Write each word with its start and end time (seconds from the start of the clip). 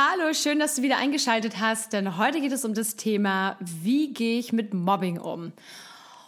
Hallo, 0.00 0.32
schön, 0.32 0.60
dass 0.60 0.76
du 0.76 0.82
wieder 0.82 0.96
eingeschaltet 0.98 1.58
hast, 1.58 1.92
denn 1.92 2.18
heute 2.18 2.40
geht 2.40 2.52
es 2.52 2.64
um 2.64 2.72
das 2.72 2.94
Thema, 2.94 3.56
wie 3.58 4.12
gehe 4.12 4.38
ich 4.38 4.52
mit 4.52 4.72
Mobbing 4.72 5.18
um? 5.18 5.52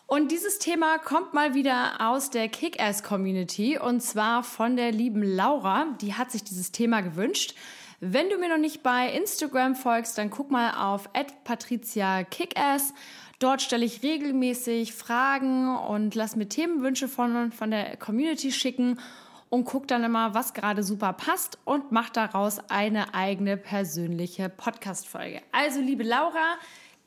Und 0.09 0.33
dieses 0.33 0.59
Thema 0.59 0.99
kommt 0.99 1.35
mal 1.35 1.55
wieder 1.55 2.01
aus 2.01 2.31
der 2.31 2.49
Kick-Ass-Community 2.49 3.79
und 3.79 4.01
zwar 4.01 4.43
von 4.43 4.75
der 4.75 4.91
lieben 4.91 5.23
Laura. 5.23 5.87
Die 6.01 6.15
hat 6.15 6.33
sich 6.33 6.43
dieses 6.43 6.73
Thema 6.73 7.01
gewünscht. 7.01 7.55
Wenn 8.01 8.29
du 8.29 8.39
mir 8.39 8.49
noch 8.49 8.59
nicht 8.59 8.83
bei 8.83 9.09
Instagram 9.13 9.77
folgst, 9.77 10.19
dann 10.19 10.31
guck 10.31 10.51
mal 10.51 10.73
auf 10.73 11.09
@patricia_kickass. 11.45 12.93
Dort 13.39 13.63
stelle 13.63 13.85
ich 13.85 14.03
regelmäßig 14.03 14.95
Fragen 14.95 15.77
und 15.77 16.17
lass 16.17 16.35
mir 16.35 16.49
Themenwünsche 16.49 17.07
von, 17.07 17.53
von 17.53 17.71
der 17.71 17.97
Community 17.99 18.51
schicken 18.51 18.99
und 19.51 19.65
guck 19.65 19.87
dann 19.89 20.05
immer, 20.05 20.33
was 20.33 20.55
gerade 20.55 20.83
super 20.83 21.13
passt 21.13 21.59
und 21.65 21.93
mach 21.93 22.09
daraus 22.09 22.59
eine 22.71 23.15
eigene 23.15 23.59
persönliche 23.59 24.49
Podcast-Folge. 24.49 25.43
Also, 25.53 25.81
liebe 25.81 26.05
Laura, 26.05 26.57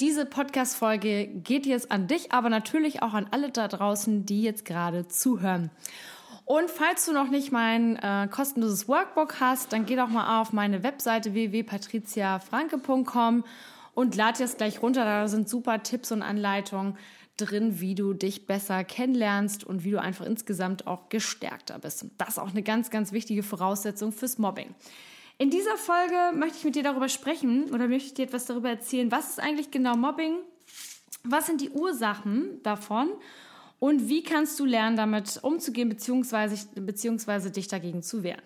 diese 0.01 0.25
Podcast-Folge 0.25 1.27
geht 1.27 1.65
jetzt 1.65 1.91
an 1.91 2.07
dich, 2.07 2.33
aber 2.33 2.49
natürlich 2.49 3.01
auch 3.01 3.13
an 3.13 3.27
alle 3.31 3.49
da 3.49 3.67
draußen, 3.67 4.25
die 4.25 4.43
jetzt 4.43 4.65
gerade 4.65 5.07
zuhören. 5.07 5.71
Und 6.45 6.69
falls 6.69 7.05
du 7.05 7.13
noch 7.13 7.29
nicht 7.29 7.53
mein 7.53 7.95
äh, 7.95 8.27
kostenloses 8.29 8.89
Workbook 8.89 9.39
hast, 9.39 9.71
dann 9.71 9.85
geh 9.85 9.95
doch 9.95 10.09
mal 10.09 10.41
auf 10.41 10.51
meine 10.51 10.83
Webseite 10.83 11.33
www.patriziafranke.com 11.33 13.45
und 13.93 14.15
lad 14.15 14.39
dir 14.39 14.43
es 14.43 14.57
gleich 14.57 14.81
runter. 14.81 15.05
Da 15.05 15.29
sind 15.29 15.47
super 15.47 15.83
Tipps 15.83 16.11
und 16.11 16.21
Anleitungen 16.21 16.97
drin, 17.37 17.79
wie 17.79 17.95
du 17.95 18.13
dich 18.13 18.45
besser 18.45 18.83
kennenlernst 18.83 19.63
und 19.63 19.83
wie 19.83 19.91
du 19.91 20.01
einfach 20.01 20.25
insgesamt 20.25 20.87
auch 20.87 21.09
gestärkter 21.09 21.79
bist. 21.79 22.05
Das 22.17 22.29
ist 22.29 22.39
auch 22.39 22.51
eine 22.51 22.63
ganz, 22.63 22.89
ganz 22.89 23.11
wichtige 23.11 23.43
Voraussetzung 23.43 24.11
fürs 24.11 24.37
Mobbing. 24.37 24.73
In 25.39 25.49
dieser 25.49 25.77
Folge 25.77 26.35
möchte 26.35 26.57
ich 26.59 26.63
mit 26.63 26.75
dir 26.75 26.83
darüber 26.83 27.09
sprechen 27.09 27.73
oder 27.73 27.87
möchte 27.87 28.07
ich 28.07 28.13
dir 28.13 28.25
etwas 28.25 28.45
darüber 28.45 28.69
erzählen, 28.69 29.11
was 29.11 29.31
ist 29.31 29.39
eigentlich 29.39 29.71
genau 29.71 29.95
Mobbing, 29.95 30.37
was 31.23 31.47
sind 31.47 31.61
die 31.61 31.71
Ursachen 31.71 32.61
davon 32.61 33.09
und 33.79 34.07
wie 34.09 34.23
kannst 34.23 34.59
du 34.59 34.65
lernen, 34.65 34.95
damit 34.95 35.39
umzugehen 35.41 35.89
beziehungsweise, 35.89 36.67
beziehungsweise 36.75 37.49
dich 37.49 37.67
dagegen 37.67 38.03
zu 38.03 38.23
wehren. 38.23 38.43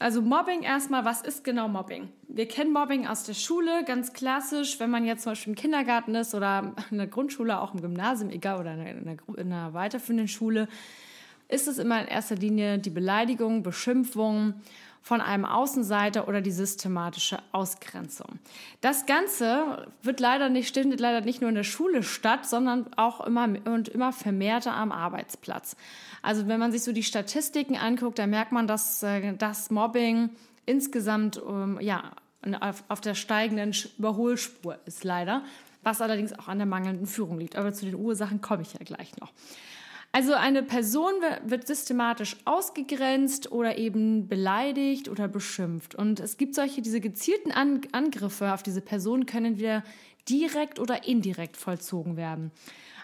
Also 0.00 0.22
Mobbing 0.22 0.62
erstmal, 0.62 1.04
was 1.04 1.22
ist 1.22 1.42
genau 1.42 1.66
Mobbing? 1.68 2.08
Wir 2.28 2.46
kennen 2.46 2.72
Mobbing 2.72 3.06
aus 3.06 3.24
der 3.24 3.34
Schule, 3.34 3.84
ganz 3.84 4.12
klassisch, 4.12 4.78
wenn 4.78 4.90
man 4.90 5.04
jetzt 5.04 5.24
zum 5.24 5.32
Beispiel 5.32 5.52
im 5.52 5.56
Kindergarten 5.56 6.14
ist 6.14 6.34
oder 6.34 6.74
in 6.90 6.98
der 6.98 7.08
Grundschule, 7.08 7.60
auch 7.60 7.74
im 7.74 7.80
Gymnasium, 7.80 8.30
egal, 8.30 8.60
oder 8.60 8.74
in 8.74 8.80
einer, 8.80 9.16
in 9.36 9.52
einer 9.52 9.74
weiterführenden 9.74 10.28
Schule, 10.28 10.68
ist 11.48 11.66
es 11.66 11.78
immer 11.78 12.00
in 12.00 12.06
erster 12.06 12.36
Linie 12.36 12.78
die 12.78 12.90
Beleidigung, 12.90 13.62
Beschimpfung 13.62 14.54
von 15.02 15.20
einem 15.20 15.44
Außenseiter 15.44 16.28
oder 16.28 16.40
die 16.40 16.50
systematische 16.50 17.38
Ausgrenzung. 17.52 18.38
Das 18.80 19.06
Ganze 19.06 19.86
wird 20.02 20.20
leider 20.20 20.48
nicht, 20.48 20.74
findet 20.74 21.00
leider 21.00 21.22
nicht 21.22 21.40
nur 21.40 21.48
in 21.48 21.56
der 21.56 21.64
Schule 21.64 22.02
statt, 22.02 22.46
sondern 22.46 22.92
auch 22.96 23.20
immer 23.26 23.48
und 23.64 23.88
immer 23.88 24.12
vermehrter 24.12 24.74
am 24.74 24.92
Arbeitsplatz. 24.92 25.76
Also 26.22 26.48
wenn 26.48 26.60
man 26.60 26.72
sich 26.72 26.82
so 26.82 26.92
die 26.92 27.02
Statistiken 27.02 27.76
anguckt, 27.76 28.18
dann 28.18 28.30
merkt 28.30 28.52
man, 28.52 28.66
dass 28.66 29.02
äh, 29.02 29.34
das 29.36 29.70
Mobbing 29.70 30.30
insgesamt 30.66 31.40
ähm, 31.48 31.78
ja 31.80 32.12
auf, 32.60 32.84
auf 32.88 33.00
der 33.00 33.14
steigenden 33.14 33.74
Überholspur 33.98 34.78
ist 34.84 35.04
leider, 35.04 35.42
was 35.82 36.00
allerdings 36.00 36.32
auch 36.38 36.48
an 36.48 36.58
der 36.58 36.66
mangelnden 36.66 37.06
Führung 37.06 37.38
liegt. 37.38 37.56
Aber 37.56 37.72
zu 37.72 37.84
den 37.86 37.94
Ursachen 37.94 38.40
komme 38.40 38.62
ich 38.62 38.74
ja 38.74 38.80
gleich 38.84 39.16
noch. 39.16 39.32
Also 40.12 40.32
eine 40.32 40.62
Person 40.62 41.12
wird 41.44 41.66
systematisch 41.66 42.36
ausgegrenzt 42.44 43.52
oder 43.52 43.76
eben 43.76 44.26
beleidigt 44.26 45.08
oder 45.08 45.28
beschimpft. 45.28 45.94
Und 45.94 46.18
es 46.18 46.38
gibt 46.38 46.54
solche, 46.54 46.80
diese 46.80 47.00
gezielten 47.00 47.52
Angriffe 47.52 48.52
auf 48.52 48.62
diese 48.62 48.80
Person 48.80 49.26
können 49.26 49.58
wieder 49.58 49.84
direkt 50.28 50.78
oder 50.78 51.06
indirekt 51.06 51.56
vollzogen 51.56 52.16
werden. 52.16 52.50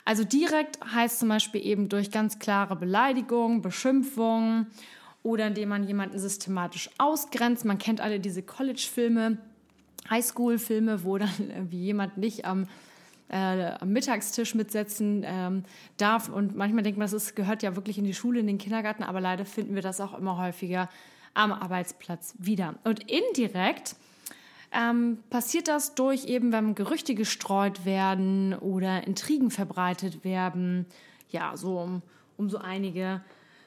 Also 0.04 0.24
direkt 0.24 0.78
heißt 0.84 1.18
zum 1.18 1.28
Beispiel 1.28 1.64
eben 1.64 1.88
durch 1.88 2.10
ganz 2.10 2.38
klare 2.38 2.76
Beleidigung, 2.76 3.62
Beschimpfung 3.62 4.66
oder 5.22 5.46
indem 5.46 5.70
man 5.70 5.84
jemanden 5.84 6.18
systematisch 6.18 6.90
ausgrenzt. 6.98 7.64
Man 7.64 7.78
kennt 7.78 8.00
alle 8.00 8.20
diese 8.20 8.42
College-Filme, 8.42 9.38
Highschool-Filme, 10.10 11.04
wo 11.04 11.16
dann 11.16 11.30
irgendwie 11.38 11.80
jemand 11.80 12.18
nicht 12.18 12.44
am 12.44 12.66
äh, 13.28 13.72
am 13.80 13.90
Mittagstisch 13.90 14.54
mitsetzen 14.54 15.24
ähm, 15.26 15.64
darf. 15.96 16.28
Und 16.28 16.56
manchmal 16.56 16.82
denkt 16.82 16.98
man, 16.98 17.10
das 17.10 17.34
gehört 17.34 17.62
ja 17.62 17.76
wirklich 17.76 17.98
in 17.98 18.04
die 18.04 18.14
Schule, 18.14 18.40
in 18.40 18.46
den 18.46 18.58
Kindergarten, 18.58 19.02
aber 19.02 19.20
leider 19.20 19.44
finden 19.44 19.74
wir 19.74 19.82
das 19.82 20.00
auch 20.00 20.16
immer 20.16 20.38
häufiger 20.38 20.88
am 21.34 21.52
Arbeitsplatz 21.52 22.34
wieder. 22.38 22.74
Und 22.84 23.10
indirekt 23.10 23.96
ähm, 24.72 25.18
passiert 25.30 25.68
das 25.68 25.94
durch 25.94 26.26
eben, 26.26 26.52
wenn 26.52 26.74
Gerüchte 26.74 27.14
gestreut 27.14 27.84
werden 27.84 28.54
oder 28.54 29.06
Intrigen 29.06 29.50
verbreitet 29.50 30.24
werden. 30.24 30.86
Ja, 31.30 31.56
so 31.56 31.78
um, 31.78 32.02
um 32.36 32.50
so 32.50 32.58
einige 32.58 33.22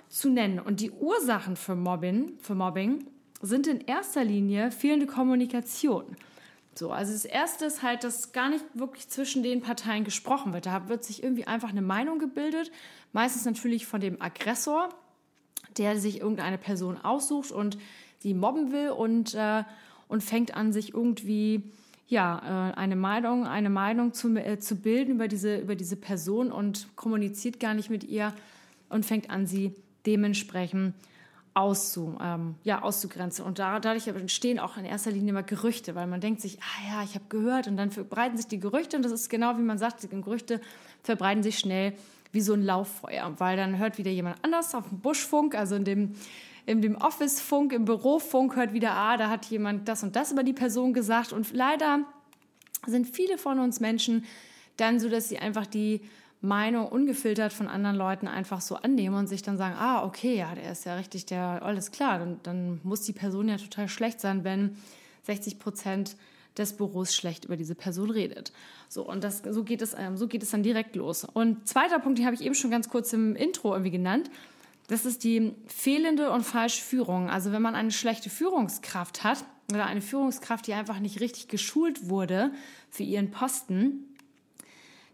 zu 0.10 0.30
nennen. 0.30 0.60
Und 0.60 0.80
die 0.80 0.92
Ursachen 0.92 1.56
für 1.56 1.76
Mobbing, 1.76 2.34
für 2.40 2.56
Mobbing 2.56 3.06
sind 3.42 3.68
in 3.68 3.82
erster 3.82 4.24
Linie 4.24 4.72
fehlende 4.72 5.06
Kommunikation. 5.06 6.16
So, 6.78 6.92
also 6.92 7.12
das 7.12 7.26
erste 7.26 7.66
ist 7.66 7.82
halt, 7.82 8.04
dass 8.04 8.34
gar 8.34 8.50
nicht 8.50 8.64
wirklich 8.76 9.10
zwischen 9.10 9.42
den 9.42 9.62
Parteien 9.62 10.04
gesprochen 10.04 10.54
wird. 10.54 10.68
Da 10.68 10.90
wird 10.90 11.04
sich 11.04 11.24
irgendwie 11.24 11.48
einfach 11.48 11.70
eine 11.70 11.82
Meinung 11.82 12.20
gebildet, 12.20 12.72
meistens 13.14 13.46
natürlich 13.46 13.88
von 13.88 14.00
dem 14.00 14.22
Aggressor, 14.22 14.90
der 15.78 16.00
sich 16.00 16.22
irgendeine 16.22 16.60
Person 16.60 16.98
aussucht 16.98 17.52
und 17.52 17.80
sie 18.20 18.36
mobben 18.36 18.72
will 18.72 18.92
und, 18.92 19.34
äh, 19.34 19.64
und 20.08 20.24
fängt 20.24 20.56
an, 20.56 20.72
sich 20.72 20.94
irgendwie 20.94 21.64
ja, 22.08 22.70
äh, 22.72 22.74
eine 22.76 22.96
Meinung, 22.96 23.48
eine 23.48 23.70
Meinung 23.70 24.14
zu, 24.14 24.36
äh, 24.36 24.60
zu 24.60 24.76
bilden 24.76 25.16
über 25.16 25.28
diese, 25.28 25.58
über 25.58 25.76
diese 25.76 25.96
Person 25.96 26.52
und 26.52 26.96
kommuniziert 26.96 27.60
gar 27.60 27.74
nicht 27.74 27.90
mit 27.90 28.04
ihr 28.04 28.34
und 28.90 29.06
fängt 29.06 29.30
an, 29.32 29.48
sie 29.48 29.74
dementsprechend 30.06 30.94
auszu, 31.58 32.16
ähm, 32.22 32.54
ja, 32.64 32.84
auszugrenzen. 32.84 33.44
Und 33.44 33.58
da, 33.58 33.80
dadurch 33.80 34.08
entstehen 34.08 34.60
auch 34.60 34.78
in 34.78 34.86
erster 34.86 35.10
Linie 35.10 35.32
immer 35.32 35.42
Gerüchte, 35.42 35.96
weil 35.96 36.06
man 36.06 36.22
denkt 36.22 36.40
sich, 36.40 36.60
ah 36.60 36.88
ja, 36.88 37.04
ich 37.04 37.16
habe 37.16 37.26
gehört 37.30 37.68
und 37.68 37.78
dann 37.78 37.90
verbreiten 37.90 38.38
sich 38.38 38.46
die 38.46 38.60
Gerüchte 38.60 38.96
und 38.96 39.04
das 39.04 39.12
ist 39.12 39.28
genau 39.28 39.58
wie 39.58 39.64
man 39.64 39.80
sagt, 39.80 40.04
die 40.04 40.08
Gerüchte 40.08 40.62
verbreiten 41.02 41.42
sich 41.42 41.58
schnell 41.58 41.94
wie 42.32 42.42
so 42.42 42.54
ein 42.54 42.62
Lauffeuer, 42.62 43.34
weil 43.40 43.58
dann 43.58 43.80
hört 43.80 43.98
wieder 43.98 44.12
jemand 44.12 44.38
anders 44.44 44.76
auf 44.76 44.88
dem 44.90 45.00
Buschfunk, 45.00 45.56
also 45.56 45.76
in 45.76 45.84
dem 45.84 46.16
in 46.68 46.82
dem 46.82 46.98
Office-Funk, 46.98 47.72
im 47.72 47.86
Bürofunk 47.86 48.58
hört 48.58 48.74
wieder, 48.74 48.92
ah, 48.92 49.16
da 49.16 49.30
hat 49.30 49.46
jemand 49.46 49.88
das 49.88 50.04
und 50.04 50.18
das 50.18 50.34
über 50.34 50.44
die 50.44 50.52
Person 50.52 50.94
gesagt 50.94 51.32
und 51.32 51.54
leider 51.54 52.02
sind 52.86 53.08
viele 53.08 53.38
von 53.38 53.60
uns 53.60 53.80
Menschen 53.80 54.26
dann 54.76 55.00
so, 55.00 55.08
dass 55.08 55.30
sie 55.30 55.40
einfach 55.40 55.66
die 55.66 56.02
Meinung 56.42 56.88
ungefiltert 56.88 57.52
von 57.52 57.68
anderen 57.68 57.96
Leuten 57.96 58.28
einfach 58.28 58.62
so 58.62 58.76
annehmen 58.76 59.16
und 59.16 59.28
sich 59.28 59.42
dann 59.42 59.58
sagen, 59.58 59.76
ah, 59.78 60.06
okay, 60.06 60.38
ja, 60.38 60.54
der 60.54 60.72
ist 60.72 60.86
ja 60.86 60.96
richtig, 60.96 61.26
der, 61.26 61.64
alles 61.64 61.92
klar, 61.92 62.20
dann, 62.20 62.40
dann 62.44 62.80
muss 62.84 63.02
die 63.02 63.14
Person 63.14 63.50
ja 63.50 63.58
total 63.58 63.90
schlecht 63.90 64.20
sein, 64.20 64.44
wenn 64.44 64.78
60 65.24 65.58
Prozent 65.60 66.16
des 66.58 66.74
Büros 66.74 67.16
schlecht 67.16 67.46
über 67.46 67.58
diese 67.58 67.76
Person 67.76 68.10
redet. 68.10 68.52
So, 68.90 69.08
und 69.08 69.24
das, 69.24 69.42
so 69.50 69.64
geht 69.64 69.82
es, 69.82 69.96
ähm, 69.98 70.18
so 70.18 70.28
geht 70.28 70.44
es 70.44 70.52
dann 70.52 70.64
direkt 70.64 70.96
los. 70.96 71.24
Und 71.24 71.68
zweiter 71.68 72.00
Punkt, 72.00 72.20
den 72.20 72.26
habe 72.26 72.36
ich 72.36 72.42
eben 72.42 72.56
schon 72.56 72.72
ganz 72.72 72.90
kurz 72.90 73.14
im 73.14 73.36
Intro 73.36 73.74
irgendwie 73.74 73.92
genannt. 73.92 74.30
Das 74.88 75.06
ist 75.06 75.24
die 75.24 75.54
fehlende 75.66 76.32
und 76.32 76.44
falsche 76.44 76.82
Führung. 76.82 77.30
Also 77.30 77.52
wenn 77.52 77.62
man 77.62 77.76
eine 77.76 77.92
schlechte 77.92 78.30
Führungskraft 78.30 79.24
hat 79.24 79.44
oder 79.72 79.86
eine 79.86 80.02
Führungskraft, 80.02 80.66
die 80.66 80.74
einfach 80.74 81.00
nicht 81.00 81.20
richtig 81.20 81.50
geschult 81.50 82.10
wurde 82.10 82.52
für 82.90 83.04
ihren 83.04 83.32
Posten, 83.32 84.07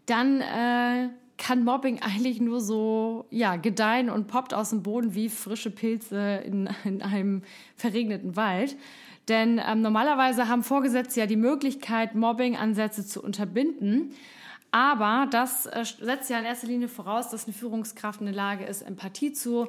dann 0.06 0.40
äh, 0.40 1.08
kann 1.38 1.64
Mobbing 1.64 2.00
eigentlich 2.02 2.40
nur 2.40 2.60
so 2.60 3.26
ja 3.30 3.56
gedeihen 3.56 4.10
und 4.10 4.26
poppt 4.26 4.54
aus 4.54 4.70
dem 4.70 4.82
Boden 4.82 5.14
wie 5.14 5.28
frische 5.28 5.70
Pilze 5.70 6.42
in, 6.44 6.68
in 6.84 7.02
einem 7.02 7.42
verregneten 7.76 8.36
Wald. 8.36 8.76
Denn 9.28 9.60
ähm, 9.66 9.80
normalerweise 9.80 10.48
haben 10.48 10.62
Vorgesetzte 10.62 11.20
ja 11.20 11.26
die 11.26 11.36
Möglichkeit, 11.36 12.14
Mobbing-Ansätze 12.14 13.06
zu 13.06 13.22
unterbinden. 13.22 14.12
Aber 14.70 15.26
das 15.30 15.66
äh, 15.66 15.84
setzt 15.84 16.28
ja 16.28 16.38
in 16.38 16.44
erster 16.44 16.66
Linie 16.66 16.88
voraus, 16.88 17.30
dass 17.30 17.44
eine 17.44 17.54
Führungskraft 17.54 18.20
in 18.20 18.26
der 18.26 18.34
Lage 18.34 18.64
ist, 18.64 18.82
Empathie 18.82 19.32
zu 19.32 19.68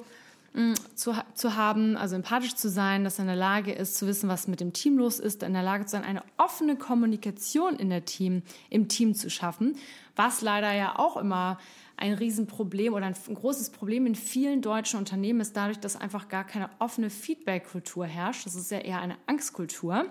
zu, 0.95 1.13
zu 1.33 1.55
haben, 1.55 1.97
also 1.97 2.15
empathisch 2.15 2.55
zu 2.55 2.69
sein, 2.69 3.03
dass 3.03 3.19
er 3.19 3.23
in 3.23 3.27
der 3.27 3.35
Lage 3.35 3.73
ist, 3.73 3.97
zu 3.97 4.07
wissen, 4.07 4.29
was 4.29 4.47
mit 4.47 4.59
dem 4.59 4.73
Team 4.73 4.97
los 4.97 5.19
ist, 5.19 5.43
in 5.43 5.53
der 5.53 5.63
Lage 5.63 5.85
zu 5.85 5.91
sein, 5.91 6.03
eine 6.03 6.23
offene 6.37 6.77
Kommunikation 6.77 7.75
in 7.75 7.89
der 7.89 8.05
Team, 8.05 8.41
im 8.69 8.87
Team 8.87 9.13
zu 9.15 9.29
schaffen, 9.29 9.75
was 10.15 10.41
leider 10.41 10.73
ja 10.73 10.97
auch 10.97 11.17
immer 11.17 11.57
ein 11.97 12.13
Riesenproblem 12.13 12.93
oder 12.93 13.05
ein 13.05 13.15
großes 13.33 13.69
Problem 13.69 14.05
in 14.05 14.15
vielen 14.15 14.61
deutschen 14.61 14.99
Unternehmen 14.99 15.39
ist 15.39 15.55
dadurch, 15.55 15.79
dass 15.79 15.95
einfach 15.95 16.27
gar 16.27 16.43
keine 16.43 16.69
offene 16.79 17.09
Feedback-Kultur 17.09 18.05
herrscht. 18.05 18.45
Das 18.45 18.55
ist 18.55 18.71
ja 18.71 18.79
eher 18.79 18.99
eine 18.99 19.15
Angstkultur. 19.27 20.05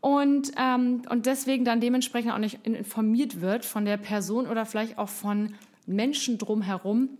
Und, 0.00 0.52
ähm, 0.58 1.02
und 1.10 1.26
deswegen 1.26 1.64
dann 1.64 1.80
dementsprechend 1.80 2.32
auch 2.32 2.38
nicht 2.38 2.66
informiert 2.66 3.40
wird 3.40 3.64
von 3.64 3.84
der 3.84 3.96
Person 3.96 4.46
oder 4.46 4.64
vielleicht 4.64 4.98
auch 4.98 5.08
von 5.08 5.54
Menschen 5.86 6.38
drumherum, 6.38 7.10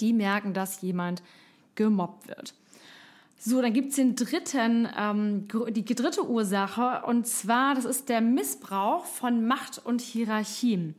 die 0.00 0.12
merken, 0.12 0.54
dass 0.54 0.80
jemand 0.80 1.22
gemobbt 1.78 2.28
wird. 2.28 2.52
So, 3.38 3.62
dann 3.62 3.72
gibt 3.72 3.90
es 3.90 3.96
den 3.96 4.16
dritten, 4.16 4.88
ähm, 4.98 5.46
die 5.70 5.84
dritte 5.84 6.28
Ursache 6.28 7.02
und 7.06 7.26
zwar, 7.26 7.76
das 7.76 7.84
ist 7.84 8.08
der 8.08 8.20
Missbrauch 8.20 9.04
von 9.04 9.46
Macht 9.46 9.78
und 9.78 10.00
Hierarchien. 10.00 10.96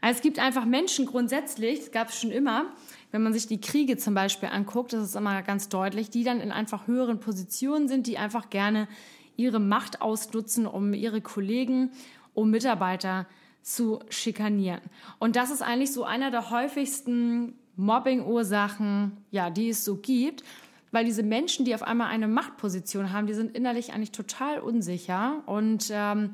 Also 0.00 0.16
es 0.16 0.22
gibt 0.22 0.38
einfach 0.38 0.64
Menschen 0.64 1.06
grundsätzlich, 1.06 1.80
das 1.80 1.92
gab 1.92 2.08
es 2.08 2.18
schon 2.18 2.30
immer, 2.30 2.64
wenn 3.12 3.22
man 3.22 3.34
sich 3.34 3.46
die 3.46 3.60
Kriege 3.60 3.98
zum 3.98 4.14
Beispiel 4.14 4.48
anguckt, 4.48 4.94
das 4.94 5.04
ist 5.04 5.16
immer 5.16 5.42
ganz 5.42 5.68
deutlich, 5.68 6.08
die 6.08 6.24
dann 6.24 6.40
in 6.40 6.50
einfach 6.50 6.86
höheren 6.86 7.20
Positionen 7.20 7.86
sind, 7.86 8.06
die 8.06 8.16
einfach 8.16 8.48
gerne 8.48 8.88
ihre 9.36 9.60
Macht 9.60 10.00
ausnutzen, 10.00 10.66
um 10.66 10.94
ihre 10.94 11.20
Kollegen, 11.20 11.90
um 12.32 12.50
Mitarbeiter 12.50 13.26
zu 13.60 14.00
schikanieren. 14.08 14.80
Und 15.18 15.36
das 15.36 15.50
ist 15.50 15.62
eigentlich 15.62 15.92
so 15.92 16.04
einer 16.04 16.30
der 16.30 16.50
häufigsten 16.50 17.54
Mobbing-Ursachen, 17.76 19.16
ja, 19.30 19.50
die 19.50 19.70
es 19.70 19.84
so 19.84 19.96
gibt, 19.96 20.44
weil 20.90 21.04
diese 21.04 21.22
Menschen, 21.22 21.64
die 21.64 21.74
auf 21.74 21.82
einmal 21.82 22.08
eine 22.08 22.28
Machtposition 22.28 23.12
haben, 23.12 23.26
die 23.26 23.34
sind 23.34 23.56
innerlich 23.56 23.92
eigentlich 23.92 24.12
total 24.12 24.60
unsicher 24.60 25.42
und 25.46 25.90
ähm, 25.90 26.30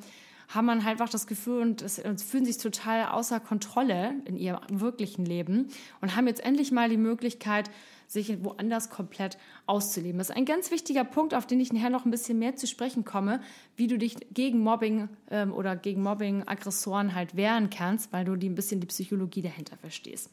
haben 0.49 0.67
man 0.67 0.85
halt 0.85 0.93
einfach 0.93 1.11
das 1.13 1.27
Gefühl 1.27 1.61
und, 1.61 1.83
es, 1.83 2.01
fühlen 2.23 2.45
sich 2.45 2.59
total 2.59 3.07
außer 3.07 3.39
Kontrolle 3.39 4.15
in 4.25 4.37
ihrem 4.37 4.81
wirklichen 4.81 5.25
Leben 5.25 5.69
und 6.01 6.17
haben 6.17 6.27
jetzt 6.27 6.43
endlich 6.43 6.73
mal 6.73 6.89
die 6.89 6.97
Möglichkeit, 6.97 7.71
sich 8.07 8.43
woanders 8.43 8.89
komplett 8.89 9.37
auszuleben. 9.67 10.17
Das 10.17 10.31
ist 10.31 10.37
ein 10.37 10.47
ganz 10.47 10.71
wichtiger 10.71 11.05
Punkt, 11.05 11.35
auf 11.35 11.47
den 11.47 11.61
ich 11.61 11.75
nachher 11.75 11.91
noch 11.91 12.07
ein 12.07 12.11
bisschen 12.11 12.39
mehr 12.39 12.57
zu 12.57 12.67
sprechen 12.67 13.05
komme, 13.05 13.41
wie 13.77 13.87
du 13.87 13.99
dich 13.99 14.17
gegen 14.33 14.61
Mobbing 14.61 15.11
ähm, 15.31 15.53
oder 15.53 15.77
gegen 15.77 16.03
Mobbing-Aggressoren 16.03 17.15
halt 17.15 17.37
wehren 17.37 17.69
kannst, 17.69 18.11
weil 18.15 18.25
du 18.25 18.37
die 18.37 18.49
ein 18.49 18.55
bisschen 18.55 18.81
die 18.81 18.87
Psychologie 18.87 19.43
dahinter 19.43 19.77
verstehst. 19.77 20.31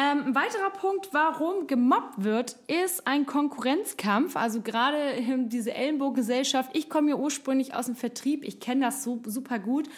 Ähm, 0.00 0.26
ein 0.26 0.34
weiterer 0.36 0.70
Punkt, 0.70 1.08
warum 1.10 1.66
gemobbt 1.66 2.22
wird, 2.22 2.54
ist 2.68 3.08
ein 3.08 3.26
Konkurrenzkampf. 3.26 4.36
Also 4.36 4.60
gerade 4.60 4.96
diese 5.48 5.74
Ellenbogengesellschaft. 5.74 6.70
Ich 6.76 6.88
komme 6.88 7.10
ja 7.10 7.16
ursprünglich 7.16 7.74
aus 7.74 7.86
dem 7.86 7.96
Vertrieb. 7.96 8.44
Ich 8.44 8.60
kenne 8.60 8.82
das 8.82 9.02
so 9.02 9.20
super 9.26 9.58
gut. 9.58 9.88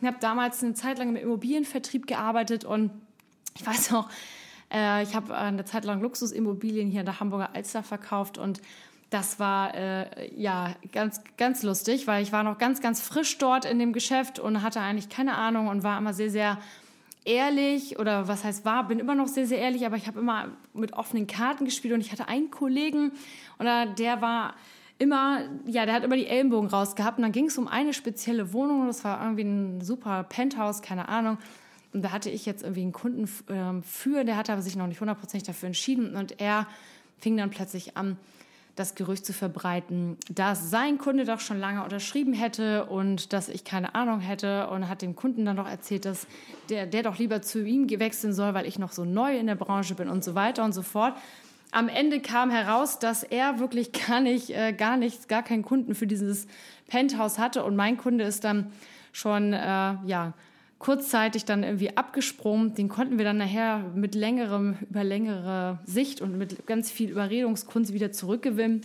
Ich 0.00 0.06
habe 0.06 0.18
damals 0.20 0.62
eine 0.62 0.74
Zeit 0.74 0.98
lang 0.98 1.08
im 1.08 1.16
Immobilienvertrieb 1.16 2.06
gearbeitet 2.06 2.64
und 2.64 2.92
ich 3.56 3.66
weiß 3.66 3.94
auch, 3.94 4.08
äh, 4.72 5.02
ich 5.02 5.16
habe 5.16 5.36
eine 5.36 5.64
Zeit 5.64 5.84
lang 5.84 6.00
Luxusimmobilien 6.02 6.88
hier 6.88 7.00
in 7.00 7.06
der 7.06 7.18
Hamburger 7.18 7.56
Alster 7.56 7.82
verkauft 7.82 8.38
und 8.38 8.60
das 9.10 9.40
war 9.40 9.74
äh, 9.74 10.32
ja 10.36 10.76
ganz, 10.92 11.20
ganz 11.36 11.64
lustig, 11.64 12.06
weil 12.06 12.22
ich 12.22 12.30
war 12.30 12.44
noch 12.44 12.58
ganz, 12.58 12.80
ganz 12.80 13.00
frisch 13.00 13.38
dort 13.38 13.64
in 13.64 13.80
dem 13.80 13.92
Geschäft 13.92 14.38
und 14.38 14.62
hatte 14.62 14.80
eigentlich 14.80 15.08
keine 15.08 15.34
Ahnung 15.34 15.66
und 15.66 15.82
war 15.82 15.98
immer 15.98 16.14
sehr, 16.14 16.30
sehr 16.30 16.58
ehrlich 17.24 17.98
oder 17.98 18.28
was 18.28 18.44
heißt 18.44 18.64
war, 18.64 18.86
bin 18.88 18.98
immer 18.98 19.14
noch 19.14 19.28
sehr, 19.28 19.46
sehr 19.46 19.58
ehrlich, 19.58 19.84
aber 19.86 19.96
ich 19.96 20.06
habe 20.06 20.20
immer 20.20 20.48
mit 20.72 20.92
offenen 20.92 21.26
Karten 21.26 21.64
gespielt 21.64 21.94
und 21.94 22.00
ich 22.00 22.12
hatte 22.12 22.28
einen 22.28 22.50
Kollegen 22.50 23.12
und 23.58 23.66
der 23.98 24.20
war 24.20 24.54
immer, 24.98 25.42
ja, 25.66 25.86
der 25.86 25.94
hat 25.94 26.04
immer 26.04 26.16
die 26.16 26.26
Ellenbogen 26.26 26.68
rausgehabt 26.68 27.18
und 27.18 27.22
dann 27.22 27.32
ging 27.32 27.46
es 27.46 27.58
um 27.58 27.68
eine 27.68 27.92
spezielle 27.92 28.52
Wohnung, 28.52 28.86
das 28.86 29.04
war 29.04 29.22
irgendwie 29.22 29.44
ein 29.44 29.80
super 29.80 30.24
Penthouse, 30.24 30.82
keine 30.82 31.08
Ahnung. 31.08 31.38
Und 31.92 32.02
da 32.02 32.12
hatte 32.12 32.28
ich 32.28 32.44
jetzt 32.44 32.62
irgendwie 32.62 32.82
einen 32.82 32.92
Kunden 32.92 33.24
äh, 33.24 33.82
für, 33.82 34.24
der 34.24 34.36
hatte 34.36 34.52
aber 34.52 34.60
sich 34.60 34.76
noch 34.76 34.86
nicht 34.86 35.00
hundertprozentig 35.00 35.46
dafür 35.46 35.68
entschieden 35.68 36.16
und 36.16 36.40
er 36.40 36.66
fing 37.18 37.36
dann 37.36 37.50
plötzlich 37.50 37.96
an, 37.96 38.16
das 38.78 38.94
Gerücht 38.94 39.26
zu 39.26 39.32
verbreiten, 39.32 40.16
dass 40.30 40.70
sein 40.70 40.98
Kunde 40.98 41.24
doch 41.24 41.40
schon 41.40 41.58
lange 41.58 41.82
unterschrieben 41.82 42.32
hätte 42.32 42.84
und 42.86 43.32
dass 43.32 43.48
ich 43.48 43.64
keine 43.64 43.94
Ahnung 43.94 44.20
hätte 44.20 44.68
und 44.68 44.88
hat 44.88 45.02
dem 45.02 45.16
Kunden 45.16 45.44
dann 45.44 45.56
noch 45.56 45.68
erzählt, 45.68 46.04
dass 46.04 46.26
der, 46.68 46.86
der 46.86 47.02
doch 47.02 47.18
lieber 47.18 47.42
zu 47.42 47.64
ihm 47.64 47.88
wechseln 47.88 48.32
soll, 48.32 48.54
weil 48.54 48.66
ich 48.66 48.78
noch 48.78 48.92
so 48.92 49.04
neu 49.04 49.36
in 49.36 49.46
der 49.46 49.56
Branche 49.56 49.94
bin 49.94 50.08
und 50.08 50.22
so 50.22 50.34
weiter 50.34 50.64
und 50.64 50.72
so 50.72 50.82
fort. 50.82 51.14
Am 51.70 51.88
Ende 51.88 52.20
kam 52.20 52.50
heraus, 52.50 52.98
dass 52.98 53.22
er 53.24 53.58
wirklich 53.58 53.92
gar 53.92 54.20
nicht, 54.20 54.50
äh, 54.50 54.72
gar 54.72 54.96
nichts, 54.96 55.28
gar 55.28 55.42
keinen 55.42 55.62
Kunden 55.62 55.94
für 55.94 56.06
dieses 56.06 56.46
Penthouse 56.86 57.38
hatte 57.38 57.64
und 57.64 57.76
mein 57.76 57.96
Kunde 57.96 58.24
ist 58.24 58.44
dann 58.44 58.72
schon, 59.12 59.52
äh, 59.52 59.58
ja, 60.06 60.32
kurzzeitig 60.78 61.44
dann 61.44 61.64
irgendwie 61.64 61.96
abgesprungen. 61.96 62.74
Den 62.74 62.88
konnten 62.88 63.18
wir 63.18 63.24
dann 63.24 63.38
nachher 63.38 63.80
mit 63.94 64.14
längerem, 64.14 64.76
über 64.88 65.04
längere 65.04 65.78
Sicht 65.84 66.20
und 66.20 66.38
mit 66.38 66.66
ganz 66.66 66.90
viel 66.90 67.10
Überredungskunst 67.10 67.92
wieder 67.92 68.12
zurückgewinnen. 68.12 68.82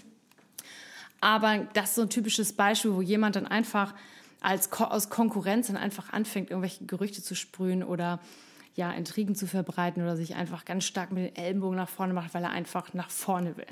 Aber 1.22 1.68
das 1.74 1.90
ist 1.90 1.95
so 1.95 2.01
ein 2.01 2.10
typisches 2.10 2.54
Beispiel, 2.54 2.94
wo 2.94 3.01
jemand 3.01 3.36
dann 3.36 3.48
einfach 3.48 3.94
als 4.42 4.72
aus 4.74 5.10
Konkurrenz 5.10 5.68
dann 5.68 5.78
einfach 5.78 6.12
anfängt, 6.12 6.50
irgendwelche 6.50 6.86
Gerüchte 6.86 7.24
zu 7.24 7.34
sprühen 7.36 7.84
oder 7.84 8.19
ja, 8.75 8.92
Intrigen 8.92 9.36
zu 9.36 9.48
verbreiten 9.48 10.04
oder 10.04 10.18
sich 10.18 10.36
einfach 10.36 10.66
ganz 10.66 10.84
stark 10.84 11.12
mit 11.12 11.24
den 11.24 11.36
Ellenbogen 11.36 11.78
nach 11.78 11.89
vorne 11.89 12.13
macht, 12.13 12.34
weil 12.34 12.44
er 12.44 12.50
einfach 12.50 12.94
nach 12.94 13.10
vorne 13.10 13.56
will. 13.56 13.68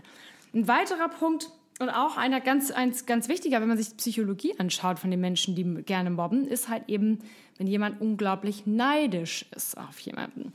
Ein 0.54 0.68
weiterer 0.68 1.10
Punkt, 1.10 1.50
und 1.80 1.90
auch 1.90 2.18
einer 2.18 2.42
ganz, 2.42 2.72
eins, 2.72 3.06
ganz 3.06 3.28
wichtiger, 3.28 3.62
wenn 3.62 3.68
man 3.68 3.78
sich 3.78 3.96
Psychologie 3.98 4.54
anschaut 4.60 5.00
von 5.00 5.10
den 5.10 5.20
Menschen, 5.20 5.56
die 5.56 5.64
gerne 5.84 6.10
mobben, 6.10 6.48
ist 6.48 6.70
halt 6.70 6.84
eben, 6.88 7.20
wenn 7.58 7.68
jemand 7.68 8.02
unglaublich 8.02 8.66
neidisch 8.66 9.46
ist 9.56 9.78
auf 9.78 10.00
jemanden. 10.00 10.54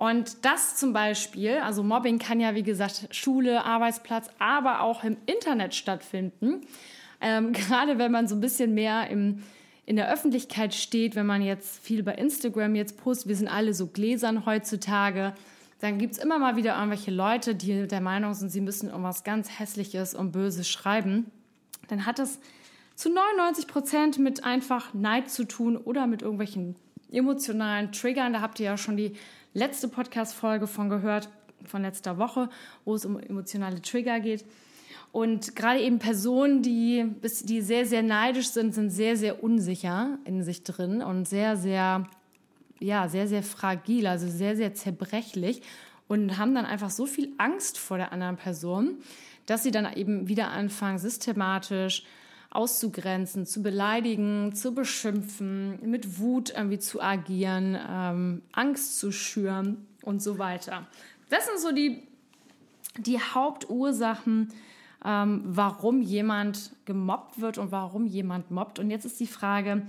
Und 0.00 0.46
das 0.46 0.76
zum 0.76 0.94
Beispiel, 0.94 1.58
also 1.58 1.82
Mobbing 1.82 2.18
kann 2.18 2.40
ja 2.40 2.54
wie 2.54 2.62
gesagt 2.62 3.08
Schule, 3.10 3.66
Arbeitsplatz, 3.66 4.30
aber 4.38 4.80
auch 4.80 5.04
im 5.04 5.18
Internet 5.26 5.74
stattfinden. 5.74 6.62
Ähm, 7.20 7.52
gerade 7.54 7.98
wenn 7.98 8.10
man 8.10 8.26
so 8.26 8.34
ein 8.34 8.40
bisschen 8.40 8.72
mehr 8.72 9.08
im, 9.10 9.42
in 9.84 9.96
der 9.96 10.10
Öffentlichkeit 10.10 10.72
steht, 10.74 11.16
wenn 11.16 11.26
man 11.26 11.42
jetzt 11.42 11.84
viel 11.84 12.02
bei 12.02 12.14
Instagram 12.14 12.74
jetzt 12.76 12.96
postet, 12.96 13.28
wir 13.28 13.36
sind 13.36 13.48
alle 13.48 13.74
so 13.74 13.88
gläsern 13.88 14.46
heutzutage, 14.46 15.34
dann 15.80 15.98
gibt 15.98 16.12
es 16.12 16.18
immer 16.18 16.38
mal 16.38 16.56
wieder 16.56 16.74
irgendwelche 16.76 17.10
Leute, 17.10 17.54
die 17.54 17.86
der 17.86 18.00
Meinung 18.00 18.34
sind, 18.34 18.50
sie 18.50 18.60
müssen 18.60 18.90
irgendwas 18.90 19.24
ganz 19.24 19.58
Hässliches 19.58 20.14
und 20.14 20.32
Böses 20.32 20.68
schreiben. 20.68 21.30
Dann 21.88 22.06
hat 22.06 22.18
es 22.18 22.38
zu 22.94 23.08
99 23.08 23.66
Prozent 23.66 24.18
mit 24.18 24.44
einfach 24.44 24.92
Neid 24.92 25.30
zu 25.30 25.44
tun 25.44 25.78
oder 25.78 26.06
mit 26.06 26.20
irgendwelchen 26.20 26.76
emotionalen 27.10 27.92
Triggern. 27.92 28.34
Da 28.34 28.42
habt 28.42 28.60
ihr 28.60 28.66
ja 28.66 28.76
schon 28.76 28.98
die 28.98 29.14
letzte 29.54 29.88
Podcast-Folge 29.88 30.66
von 30.66 30.90
gehört, 30.90 31.30
von 31.64 31.82
letzter 31.82 32.18
Woche, 32.18 32.50
wo 32.84 32.94
es 32.94 33.06
um 33.06 33.18
emotionale 33.18 33.80
Trigger 33.80 34.20
geht. 34.20 34.44
Und 35.12 35.56
gerade 35.56 35.80
eben 35.80 35.98
Personen, 35.98 36.62
die, 36.62 37.06
die 37.42 37.62
sehr, 37.62 37.86
sehr 37.86 38.02
neidisch 38.02 38.50
sind, 38.50 38.74
sind 38.74 38.90
sehr, 38.90 39.16
sehr 39.16 39.42
unsicher 39.42 40.18
in 40.24 40.44
sich 40.44 40.62
drin 40.62 41.02
und 41.02 41.26
sehr, 41.26 41.56
sehr 41.56 42.06
ja, 42.80 43.08
sehr, 43.08 43.28
sehr 43.28 43.42
fragil, 43.42 44.06
also 44.06 44.26
sehr, 44.28 44.56
sehr 44.56 44.74
zerbrechlich 44.74 45.62
und 46.08 46.38
haben 46.38 46.54
dann 46.54 46.66
einfach 46.66 46.90
so 46.90 47.06
viel 47.06 47.32
Angst 47.38 47.78
vor 47.78 47.98
der 47.98 48.12
anderen 48.12 48.36
Person, 48.36 48.96
dass 49.46 49.62
sie 49.62 49.70
dann 49.70 49.92
eben 49.94 50.26
wieder 50.26 50.48
anfangen, 50.48 50.98
systematisch 50.98 52.04
auszugrenzen, 52.50 53.46
zu 53.46 53.62
beleidigen, 53.62 54.52
zu 54.54 54.74
beschimpfen, 54.74 55.78
mit 55.88 56.18
Wut 56.18 56.50
irgendwie 56.50 56.80
zu 56.80 57.00
agieren, 57.00 57.78
ähm, 57.88 58.42
Angst 58.52 58.98
zu 58.98 59.12
schüren 59.12 59.86
und 60.02 60.20
so 60.20 60.38
weiter. 60.38 60.86
Das 61.28 61.46
sind 61.46 61.60
so 61.60 61.70
die, 61.70 62.02
die 62.96 63.20
Hauptursachen, 63.20 64.52
ähm, 65.04 65.42
warum 65.44 66.02
jemand 66.02 66.72
gemobbt 66.86 67.40
wird 67.40 67.58
und 67.58 67.70
warum 67.70 68.04
jemand 68.04 68.50
mobbt. 68.50 68.80
Und 68.80 68.90
jetzt 68.90 69.04
ist 69.04 69.20
die 69.20 69.28
Frage, 69.28 69.82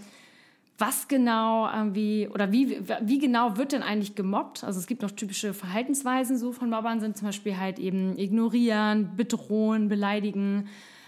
was 0.82 1.08
genau 1.08 1.72
irgendwie 1.72 2.28
oder 2.28 2.52
wie, 2.52 2.80
wie 3.02 3.20
genau 3.20 3.56
wird 3.56 3.72
denn 3.72 3.84
eigentlich 3.84 4.16
gemobbt? 4.16 4.64
Also 4.64 4.80
es 4.80 4.88
gibt 4.88 5.04
noch 5.04 5.12
typische 5.12 5.54
Verhaltensweisen 5.54 6.38
so 6.38 6.52
von 6.52 6.70
Mobbern, 6.70 7.00
sind 7.00 7.16
zum 7.16 7.28
Beispiel 7.28 7.58
halt 7.58 7.80
eben 7.80 8.18
ignorieren, 8.18 9.16
bedrohen, 9.16 9.88
beleidigen, 9.88 10.68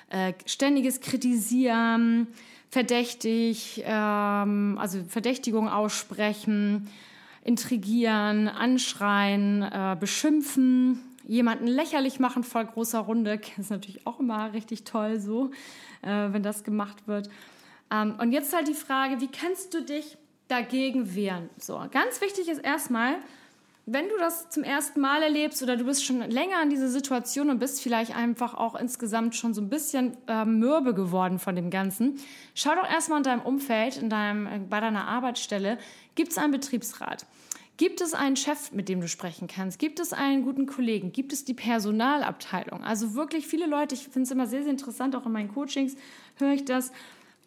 äh, 0.10 0.34
ständiges 0.46 1.02
Kritisieren, 1.02 2.28
verdächtig, 2.70 3.84
ähm, 3.86 4.78
also 4.80 5.04
Verdächtigung 5.08 5.68
aussprechen, 5.68 6.88
intrigieren, 7.44 8.48
anschreien, 8.48 9.64
äh, 9.64 9.98
beschimpfen, 10.00 11.00
jemanden 11.26 11.68
lächerlich 11.68 12.20
machen 12.20 12.44
vor 12.44 12.64
großer 12.64 13.00
Runde. 13.00 13.40
Das 13.40 13.58
ist 13.58 13.72
natürlich 13.72 14.06
auch 14.06 14.20
immer 14.20 14.54
richtig 14.54 14.84
toll 14.84 15.20
so, 15.20 15.52
äh, 16.04 16.32
wenn 16.32 16.44
das 16.44 16.64
gemacht 16.64 17.08
wird. 17.08 17.30
Ähm, 17.94 18.16
und 18.20 18.32
jetzt 18.32 18.54
halt 18.54 18.68
die 18.68 18.74
Frage, 18.74 19.22
wie 19.22 19.28
kannst 19.28 19.74
du 19.74 19.82
dich 19.82 20.18
dagegen 20.48 21.16
wehren? 21.16 21.50
So, 21.60 21.80
ganz 21.92 22.22
wichtig 22.22 22.50
ist 22.50 22.60
erstmal, 22.60 23.16
wenn 23.86 24.08
du 24.08 24.18
das 24.18 24.50
zum 24.50 24.64
ersten 24.64 25.02
Mal 25.02 25.22
erlebst 25.22 25.62
oder 25.62 25.76
du 25.76 25.84
bist 25.84 26.06
schon 26.06 26.22
länger 26.22 26.62
in 26.64 26.70
dieser 26.70 26.88
Situation 26.88 27.50
und 27.50 27.60
bist 27.60 27.82
vielleicht 27.82 28.16
einfach 28.16 28.54
auch 28.54 28.76
insgesamt 28.76 29.36
schon 29.36 29.54
so 29.54 29.62
ein 29.62 29.70
bisschen 29.70 30.16
äh, 30.28 30.46
mürbe 30.46 30.94
geworden 30.94 31.38
von 31.38 31.56
dem 31.56 31.70
Ganzen, 31.70 32.18
schau 32.56 32.74
doch 32.76 32.90
erstmal 32.90 33.20
in 33.20 33.24
deinem 33.26 33.42
Umfeld, 33.42 33.98
in 33.98 34.10
deinem, 34.10 34.48
äh, 34.48 34.60
bei 34.60 34.80
deiner 34.80 35.08
Arbeitsstelle, 35.08 35.78
gibt 36.16 36.32
es 36.32 36.38
einen 36.38 36.52
Betriebsrat? 36.52 37.26
Gibt 37.76 38.02
es 38.02 38.14
einen 38.14 38.36
Chef, 38.36 38.72
mit 38.72 38.88
dem 38.88 39.02
du 39.02 39.08
sprechen 39.08 39.48
kannst? 39.48 39.80
Gibt 39.80 40.00
es 40.00 40.14
einen 40.14 40.44
guten 40.44 40.68
Kollegen? 40.68 41.12
Gibt 41.12 41.34
es 41.34 41.44
die 41.44 41.56
Personalabteilung? 41.56 42.84
Also 42.84 43.16
wirklich 43.16 43.48
viele 43.48 43.66
Leute, 43.66 43.96
ich 43.96 44.04
finde 44.04 44.22
es 44.22 44.32
immer 44.32 44.46
sehr, 44.46 44.62
sehr 44.62 44.72
interessant, 44.72 45.16
auch 45.16 45.26
in 45.26 45.32
meinen 45.32 45.54
Coachings 45.54 45.96
höre 46.38 46.54
ich 46.54 46.66
das. 46.66 46.92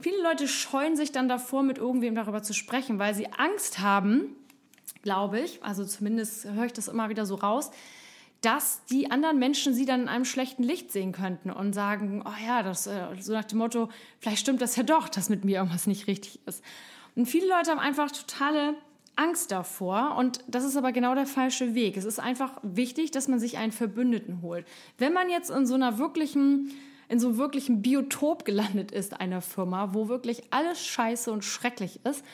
Viele 0.01 0.23
Leute 0.23 0.47
scheuen 0.47 0.97
sich 0.97 1.13
dann 1.13 1.29
davor, 1.29 1.63
mit 1.63 1.79
irgendwem 1.79 2.15
darüber 2.15 2.43
zu 2.43 2.53
sprechen, 2.53 2.99
weil 2.99 3.15
sie 3.15 3.33
Angst 3.33 3.79
haben, 3.79 4.37
glaube 5.03 5.41
ich, 5.41 5.63
also 5.63 5.85
zumindest 5.85 6.45
höre 6.45 6.67
ich 6.67 6.73
das 6.73 6.89
immer 6.89 7.09
wieder 7.09 7.25
so 7.25 7.37
raus, 7.37 7.71
dass 8.43 8.85
die 8.87 9.11
anderen 9.11 9.39
Menschen 9.39 9.75
sie 9.75 9.87
dann 9.87 10.03
in 10.03 10.09
einem 10.09 10.25
schlechten 10.25 10.63
Licht 10.63 10.93
sehen 10.93 11.13
könnten 11.13 11.51
und 11.51 11.73
sagen, 11.73 12.23
oh 12.27 12.45
ja, 12.47 12.63
das, 12.63 12.87
äh, 12.87 13.07
so 13.19 13.33
nach 13.33 13.45
dem 13.45 13.59
Motto, 13.59 13.89
vielleicht 14.21 14.41
stimmt 14.41 14.61
das 14.61 14.77
ja 14.77 14.83
doch, 14.83 15.09
dass 15.09 15.31
mit 15.31 15.45
mir 15.45 15.59
irgendwas 15.59 15.87
nicht 15.87 16.07
richtig 16.07 16.41
ist. 16.47 16.63
Und 17.15 17.27
viele 17.27 17.49
Leute 17.49 17.71
haben 17.71 17.79
einfach 17.79 18.11
totale 18.11 18.75
Angst 19.17 19.51
davor 19.51 20.17
und 20.19 20.41
das 20.47 20.65
ist 20.65 20.77
aber 20.77 20.93
genau 20.93 21.15
der 21.15 21.27
falsche 21.27 21.75
Weg. 21.75 21.97
Es 21.97 22.05
ist 22.05 22.21
einfach 22.21 22.59
wichtig, 22.63 23.11
dass 23.11 23.29
man 23.29 23.41
sich 23.41 23.57
einen 23.57 23.73
Verbündeten 23.73 24.43
holt. 24.43 24.67
Wenn 24.99 25.15
man 25.15 25.31
jetzt 25.31 25.51
in 25.51 25.67
so 25.67 25.75
einer 25.75 25.97
wirklichen 25.99 26.71
in 27.09 27.21
so 27.21 27.37
wirklichen 27.37 27.83
Biotop 27.83 28.45
gelandet 28.45 28.91
ist 28.91 29.21
einer 29.21 29.41
Firma, 29.41 29.95
wo 29.95 30.09
wirklich 30.09 30.43
alles 30.51 30.85
scheiße 30.85 31.31
und 31.31 31.45
schrecklich 31.45 32.01
ist, 32.05 32.25